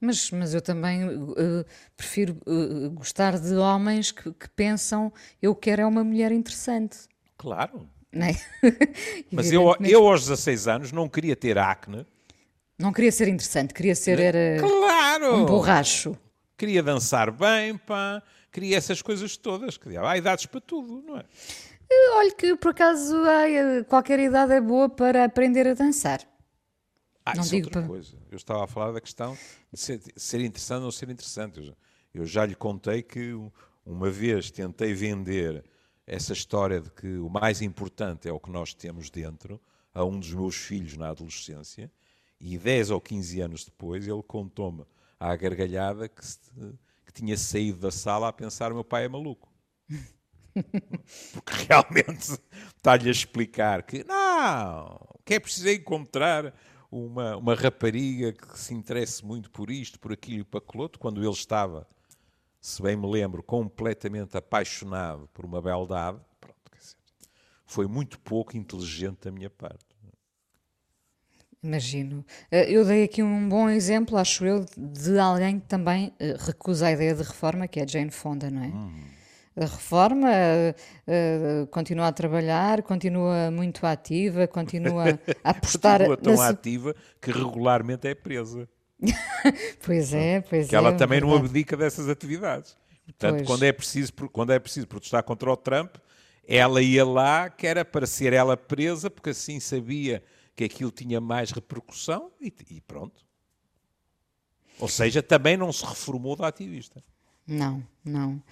[0.00, 1.64] Mas, mas eu também eh,
[1.96, 6.98] prefiro eh, gostar de homens que, que pensam eu quero é uma mulher interessante.
[7.38, 7.88] Claro.
[8.12, 8.32] É?
[9.32, 12.04] Mas eu, eu aos 16 anos não queria ter acne.
[12.78, 15.36] Não queria ser interessante, queria ser era Claro!
[15.36, 16.14] um borracho.
[16.58, 18.22] Queria dançar bem, pá.
[18.52, 19.78] Queria essas coisas todas.
[19.78, 21.24] Queria, há idades para tudo, não é?
[22.14, 26.20] Olha que por acaso ai, eh, qualquer idade é boa para aprender a dançar.
[27.24, 28.16] Ah, Não isso é digo outra para- coisa.
[28.30, 29.36] Eu estava a falar da questão
[29.72, 31.58] de ser, ser interessante ou ser interessante.
[31.58, 31.72] Eu já,
[32.14, 33.50] eu já lhe contei que um-
[33.86, 35.64] uma vez tentei vender
[36.06, 39.60] essa história de que o mais importante é o que nós temos dentro
[39.94, 41.90] a um dos meus filhos na adolescência
[42.40, 44.84] e 10 ou 15 anos depois ele contou-me
[45.18, 46.40] à gargalhada que, se-
[47.06, 49.48] que tinha saído da sala a pensar meu pai é maluco.
[51.32, 52.38] Porque realmente
[52.76, 56.54] está-lhe a explicar que não, que é preciso encontrar
[56.90, 60.98] uma, uma rapariga que se interesse muito por isto, por aquilo e por aquilo outro,
[61.00, 61.86] quando ele estava,
[62.60, 66.18] se bem me lembro, completamente apaixonado por uma beldade.
[66.40, 66.56] Pronto,
[67.64, 69.86] foi muito pouco inteligente da minha parte.
[71.62, 72.26] Imagino.
[72.50, 76.88] Eh, Eu dei aqui um bom exemplo, acho eu, de alguém que também eh, recusa
[76.88, 78.66] a ideia de reforma, que é Jane Fonda, não é?
[78.66, 79.04] Hum.
[79.54, 80.74] A reforma eh,
[81.06, 86.06] eh, continua a trabalhar, continua muito ativa, continua a apostar.
[86.06, 88.68] Continua tão ativa que regularmente é presa.
[89.84, 90.78] Pois é, pois que é.
[90.78, 91.48] ela também não verdade.
[91.48, 92.76] abdica dessas atividades.
[93.04, 93.46] Portanto, Pois.
[93.48, 95.96] quando é, preciso, quando é preciso protestar contra o Trump,
[96.46, 100.22] ela ia lá, que era para ser ela presa, porque assim sabia
[100.54, 103.24] que aquilo tinha mais repercussão e, e pronto.
[104.78, 107.02] Ou seja, também não se reformou da ativista.
[107.46, 108.42] Não, não.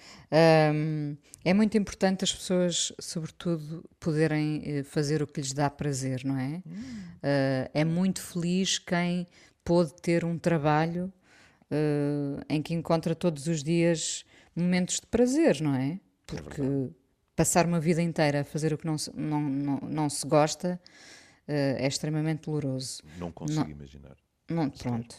[1.43, 6.37] É muito importante as pessoas, sobretudo, poderem eh, fazer o que lhes dá prazer, não
[6.37, 6.61] é?
[7.23, 9.25] Ah, é muito feliz quem
[9.63, 11.11] pôde ter um trabalho
[11.69, 14.25] eh, em que encontra todos os dias
[14.55, 15.99] momentos de prazer, não é?
[16.27, 16.61] Porque
[17.35, 20.79] passar uma vida inteira a fazer o que não se, não, não, não se gosta
[21.47, 23.01] eh, é extremamente doloroso.
[23.17, 24.15] Não consigo imaginar.
[24.49, 25.15] Não, pronto.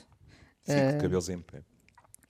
[0.62, 1.62] Fico de cabelos em pé.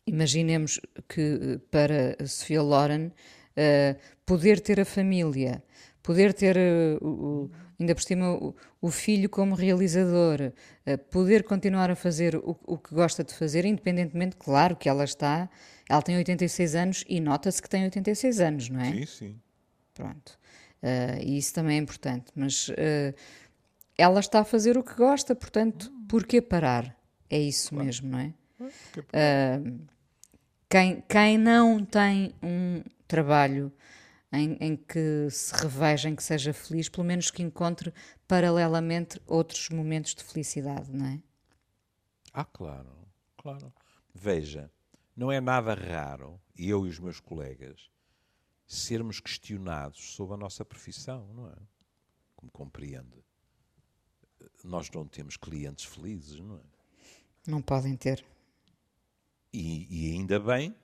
[0.07, 3.13] Imaginemos que para Sofia Loren
[3.57, 3.97] eh,
[4.27, 5.63] poder ter a família,
[6.03, 6.57] poder ter
[7.01, 10.53] o, o- ainda por cima o, o filho como realizador,
[10.85, 15.05] eh, poder continuar a fazer o, o que gosta de fazer, independentemente, claro que ela
[15.05, 15.49] está,
[15.89, 18.93] ela tem 86 anos e nota-se que tem 86 anos, não é?
[18.93, 19.41] Sim, sim.
[19.95, 20.39] Pronto.
[21.23, 22.33] E isso também é importante.
[22.35, 22.69] Mas
[23.97, 26.97] ela está a fazer o que gosta, portanto, por que parar?
[27.31, 28.35] É isso mesmo, não é?
[28.93, 29.17] Porque-
[30.73, 33.71] Quem, quem não tem um trabalho
[34.33, 37.93] em, em que se reveja, em que seja feliz, pelo menos que encontre
[38.27, 41.23] paralelamente outros momentos de felicidade, não é?
[42.33, 42.91] Ah, claro,
[43.37, 43.71] claro.
[44.15, 44.73] Veja,
[45.15, 47.91] não é nada raro, e eu e os meus colegas,
[48.67, 51.57] sermos questionados sobre a nossa profissão, não é?
[52.35, 53.23] Como compreende.
[54.65, 56.63] Nós não temos clientes felizes, não é?
[57.47, 58.25] Não podem ter.
[59.53, 60.75] E, e ainda bem,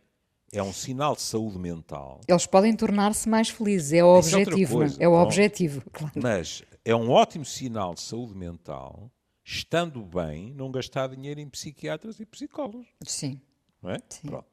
[0.53, 4.43] é um sinal de saúde mental, Eles podem tornar-se mais felizes, é o Isso é
[4.43, 4.83] objetivo.
[4.83, 4.87] é?
[5.01, 5.23] É o Bom.
[5.23, 6.12] objetivo, claro.
[6.23, 9.11] mas é um ótimo sinal de saúde mental,
[9.45, 12.87] estando bem, não gastar dinheiro em psiquiatras e psicólogos.
[13.05, 13.41] Sim.
[13.83, 13.99] não é?
[14.09, 14.29] Sim.
[14.29, 14.49] Pronto.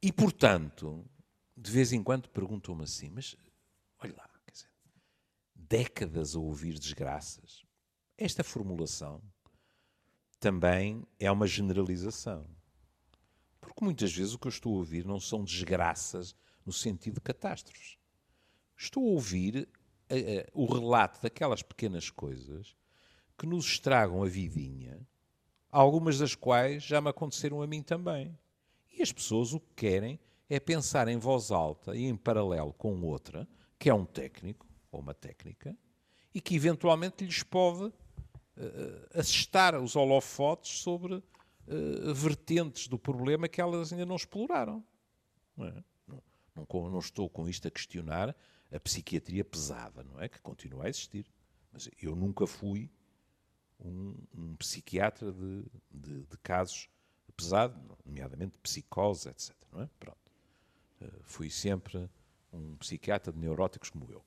[0.00, 1.04] E, portanto,
[1.56, 3.36] de vez em quando perguntam-me assim, mas,
[4.00, 4.68] olha lá, quer dizer,
[5.54, 7.62] décadas a ouvir desgraças.
[8.18, 9.22] Esta formulação
[10.42, 12.44] também é uma generalização.
[13.60, 16.34] Porque muitas vezes o que eu estou a ouvir não são desgraças
[16.66, 17.96] no sentido de catástrofes.
[18.76, 19.68] Estou a ouvir
[20.08, 22.76] eh, eh, o relato daquelas pequenas coisas
[23.38, 25.06] que nos estragam a vidinha
[25.70, 28.36] algumas das quais já me aconteceram a mim também.
[28.90, 30.18] E as pessoas o que querem
[30.50, 35.00] é pensar em voz alta e em paralelo com outra, que é um técnico ou
[35.00, 35.76] uma técnica,
[36.34, 37.92] e que eventualmente lhes pode
[38.56, 41.22] eh, assestar os holofotes sobre
[41.66, 44.84] eh, vertentes do problema que elas ainda não exploraram.
[45.56, 45.84] Não, é?
[46.06, 46.22] não,
[46.56, 48.34] não não estou com isto a questionar
[48.74, 50.28] a psiquiatria pesada, não é?
[50.28, 51.26] Que continua a existir.
[51.72, 52.90] Mas eu nunca fui
[53.80, 56.88] um, um psiquiatra de, de- de casos
[57.36, 59.54] pesados, nomeadamente psicose, etc.
[59.72, 59.88] Não é?
[59.98, 60.18] Pronto.
[61.00, 62.08] Eh, fui sempre
[62.52, 64.24] um psiquiatra de neuróticos como eu.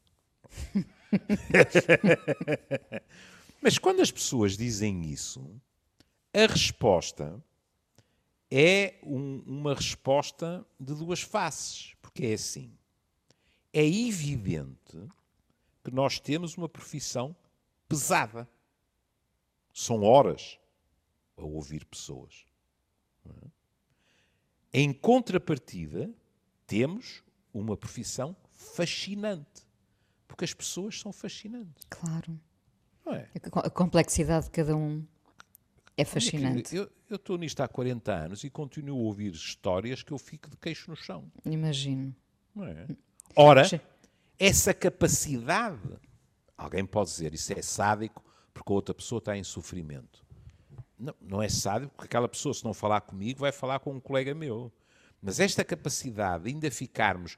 [3.62, 5.60] Mas quando as pessoas dizem isso,
[6.34, 7.44] a resposta
[8.52, 12.78] é um- uma resposta de duas faces, porque é assim.
[13.74, 14.98] É evidente
[15.84, 17.36] que nós temos uma profissão
[17.88, 18.48] pesada.
[19.74, 20.58] São horas
[21.36, 22.46] a ouvir pessoas.
[24.72, 26.14] Em contrapartida,
[26.68, 29.64] temos uma profissão fascinante.
[30.28, 31.86] Porque as pessoas são fascinantes.
[31.90, 32.40] Claro.
[33.14, 33.28] É?
[33.36, 35.06] A co- A complexidade de cada um
[35.98, 36.76] é fascinante.
[36.76, 40.58] Eu estou nisto há 40 anos e continuo a ouvir histórias que eu fico de
[40.58, 41.32] queixo no chão.
[41.46, 42.16] Imagino.
[42.56, 42.88] Não é?
[43.36, 43.64] Ora,
[44.40, 45.80] essa capacidade,
[46.58, 50.26] alguém pode dizer, isso é sádico porque a outra pessoa está em sofrimento.
[50.98, 54.00] Não, não é sádico porque aquela pessoa, se não falar comigo, vai falar com um
[54.00, 54.72] colega meu.
[55.22, 57.38] Mas esta capacidade de ainda ficarmos,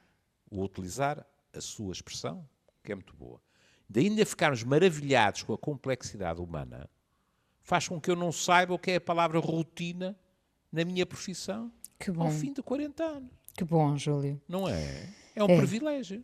[0.50, 2.48] vou utilizar a sua expressão,
[2.82, 3.40] que é muito boa,
[3.88, 6.88] de ainda ficarmos maravilhados com a complexidade humana,
[7.62, 10.16] faz com que eu não saiba o que é a palavra rotina
[10.70, 13.30] na minha profissão Que ao fim de 40 anos.
[13.56, 14.40] Que bom, Júlio.
[14.48, 15.08] Não é?
[15.34, 15.56] É um É.
[15.56, 16.22] privilégio.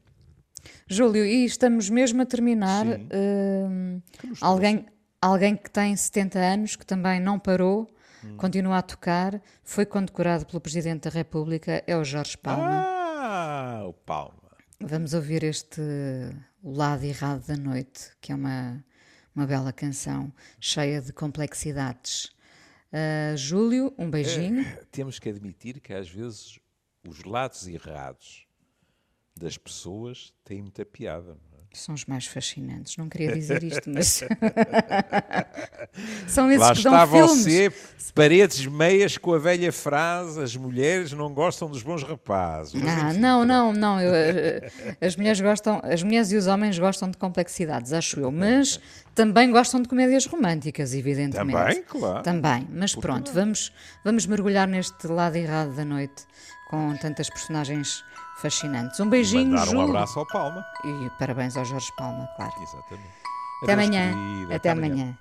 [0.89, 2.85] Júlio, e estamos mesmo a terminar.
[2.87, 4.87] Nos alguém,
[5.21, 7.89] alguém que tem 70 anos, que também não parou,
[8.25, 8.37] Hum.
[8.39, 12.83] continua a tocar, foi condecorado pelo Presidente da República, é o Jorge Palma.
[12.87, 14.44] Ah, o Palma.
[14.81, 15.81] Vamos ouvir este
[16.63, 18.85] O Lado Errado da Noite, que é uma,
[19.35, 22.35] uma bela canção, cheia de complexidades.
[22.93, 24.65] Ah, Júlio, um beijinho.
[24.93, 26.59] Temos que admitir que às vezes
[27.09, 28.47] os lados errados
[29.37, 31.37] das pessoas têm muita piada.
[31.75, 31.79] É?
[31.79, 32.97] São os mais fascinantes.
[32.97, 34.23] Não queria dizer isto, mas.
[36.27, 37.45] São esses Lá que dão está filmes.
[37.45, 37.73] você,
[38.15, 42.75] paredes meias com a velha frase: as mulheres não gostam dos bons rapazes.
[42.75, 44.01] Mas, Ah, enfim, não, não, não.
[44.01, 44.71] eu, eh,
[45.01, 48.81] as mulheres gostam, as mulheres e os homens gostam de complexidades, acho eu, mas
[49.15, 51.57] também gostam de comédias românticas, evidentemente.
[51.57, 52.23] Também, claro.
[52.23, 53.73] Também, mas pronto, vamos,
[54.05, 56.25] vamos mergulhar neste lado errado da noite
[56.69, 58.03] com tantas personagens
[58.41, 58.99] fascinantes.
[59.01, 60.65] Um beijinho, Mandar um abraço ao Palma.
[60.85, 62.53] E parabéns ao Jorge Palma, claro.
[62.63, 63.25] Exatamente.
[63.63, 64.13] Até Adeus, amanhã.
[64.13, 64.57] querida.
[64.57, 65.19] Até amanhã.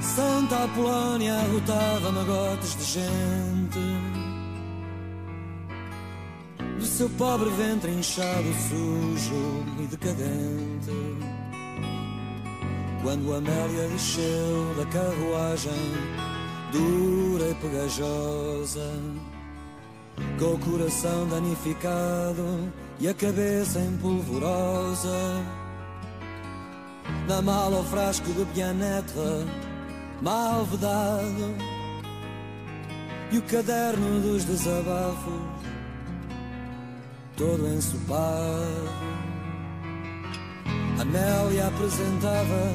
[0.00, 3.78] Santa Apolónia arrotava magotes de gente
[6.78, 10.92] Do seu pobre ventre inchado, sujo e decadente
[13.02, 15.72] Quando Amélia desceu da carruagem
[16.70, 18.92] Dura e pegajosa
[20.38, 25.08] Com o coração danificado E a cabeça empolvorosa
[27.26, 29.46] na mala o frasco de pianetra
[30.22, 31.54] mal vedado.
[33.30, 35.42] E o caderno dos desabafos
[37.36, 38.88] todo ensopado.
[40.98, 42.72] Amélia apresentava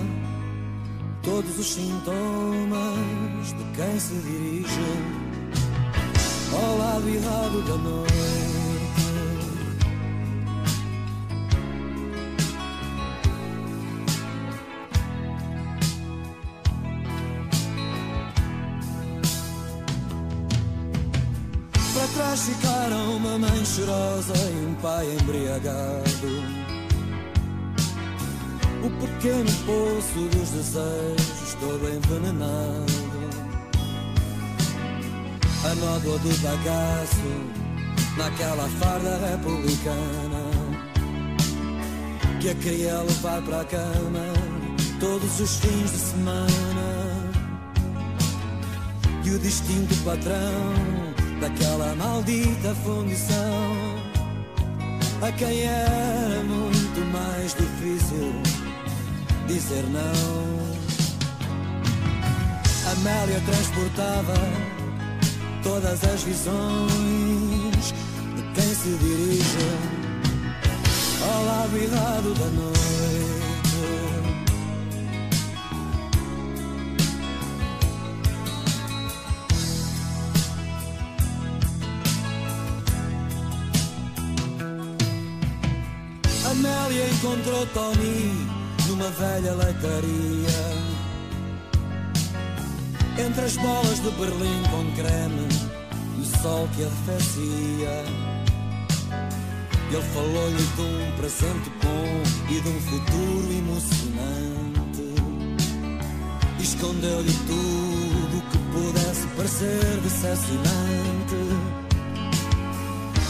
[1.24, 5.22] todos os sintomas de quem se dirige
[6.56, 8.14] ao lado errado da noite.
[21.93, 26.64] Para trás ficaram uma mãe chorosa e um pai embriagado.
[28.84, 33.12] O pequeno poço dos desejos todo envenenado.
[35.66, 37.64] A nódoa do bagaço
[38.18, 40.43] naquela farda republicana.
[42.41, 44.34] Que a queria levar para a cama
[44.99, 47.34] todos os fins de semana.
[49.24, 50.74] E o distinto patrão
[51.39, 54.03] daquela maldita fundição.
[55.22, 58.34] A quem era muito mais difícil
[59.47, 60.74] dizer não.
[62.91, 64.34] Amélia transportava
[65.64, 67.93] todas as visões
[68.36, 69.57] de quem se dirige
[71.22, 72.93] ao lado errado da noite.
[86.51, 88.47] Amélia encontrou Tony
[88.88, 90.93] numa velha leitaria.
[93.18, 95.47] Entre as bolas de Berlim com creme
[96.18, 98.03] e o sol que arrefecia.
[99.91, 105.14] Ele falou-lhe de um presente bom e de um futuro emocionante.
[106.59, 111.36] Escondeu-lhe tudo que pudesse parecer decepcionante.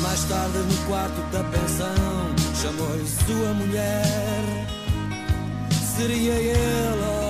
[0.01, 4.67] Mais tarde, no quarto da pensão, chamou-lhe sua mulher.
[5.97, 7.22] Seria ele a orientar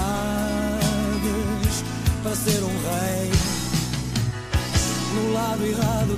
[2.23, 3.31] para ser um rei
[5.15, 6.17] no lado errado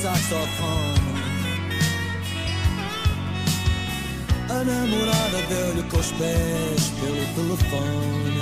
[0.00, 1.20] saxofone.
[4.48, 8.40] A namorada deu-lhe com os pés pelo telefone.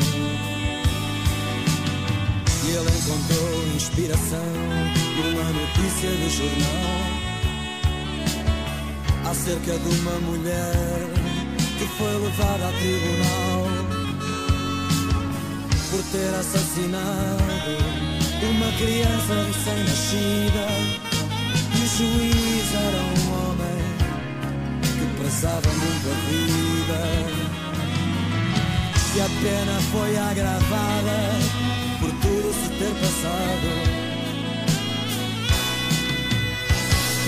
[2.64, 4.52] E ele encontrou inspiração
[5.16, 7.28] numa notícia de jornal
[9.30, 10.74] acerca de uma mulher
[11.78, 13.66] que foi levada a tribunal
[15.90, 17.98] por ter assassinado
[18.42, 21.07] uma criança recém-nascida
[21.96, 23.80] juiz era um homem
[24.82, 27.00] que prezava muito a vida.
[29.16, 31.18] E a pena foi agravada
[32.00, 33.68] por tudo se ter passado.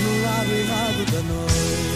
[0.02, 1.89] No lado errado da noite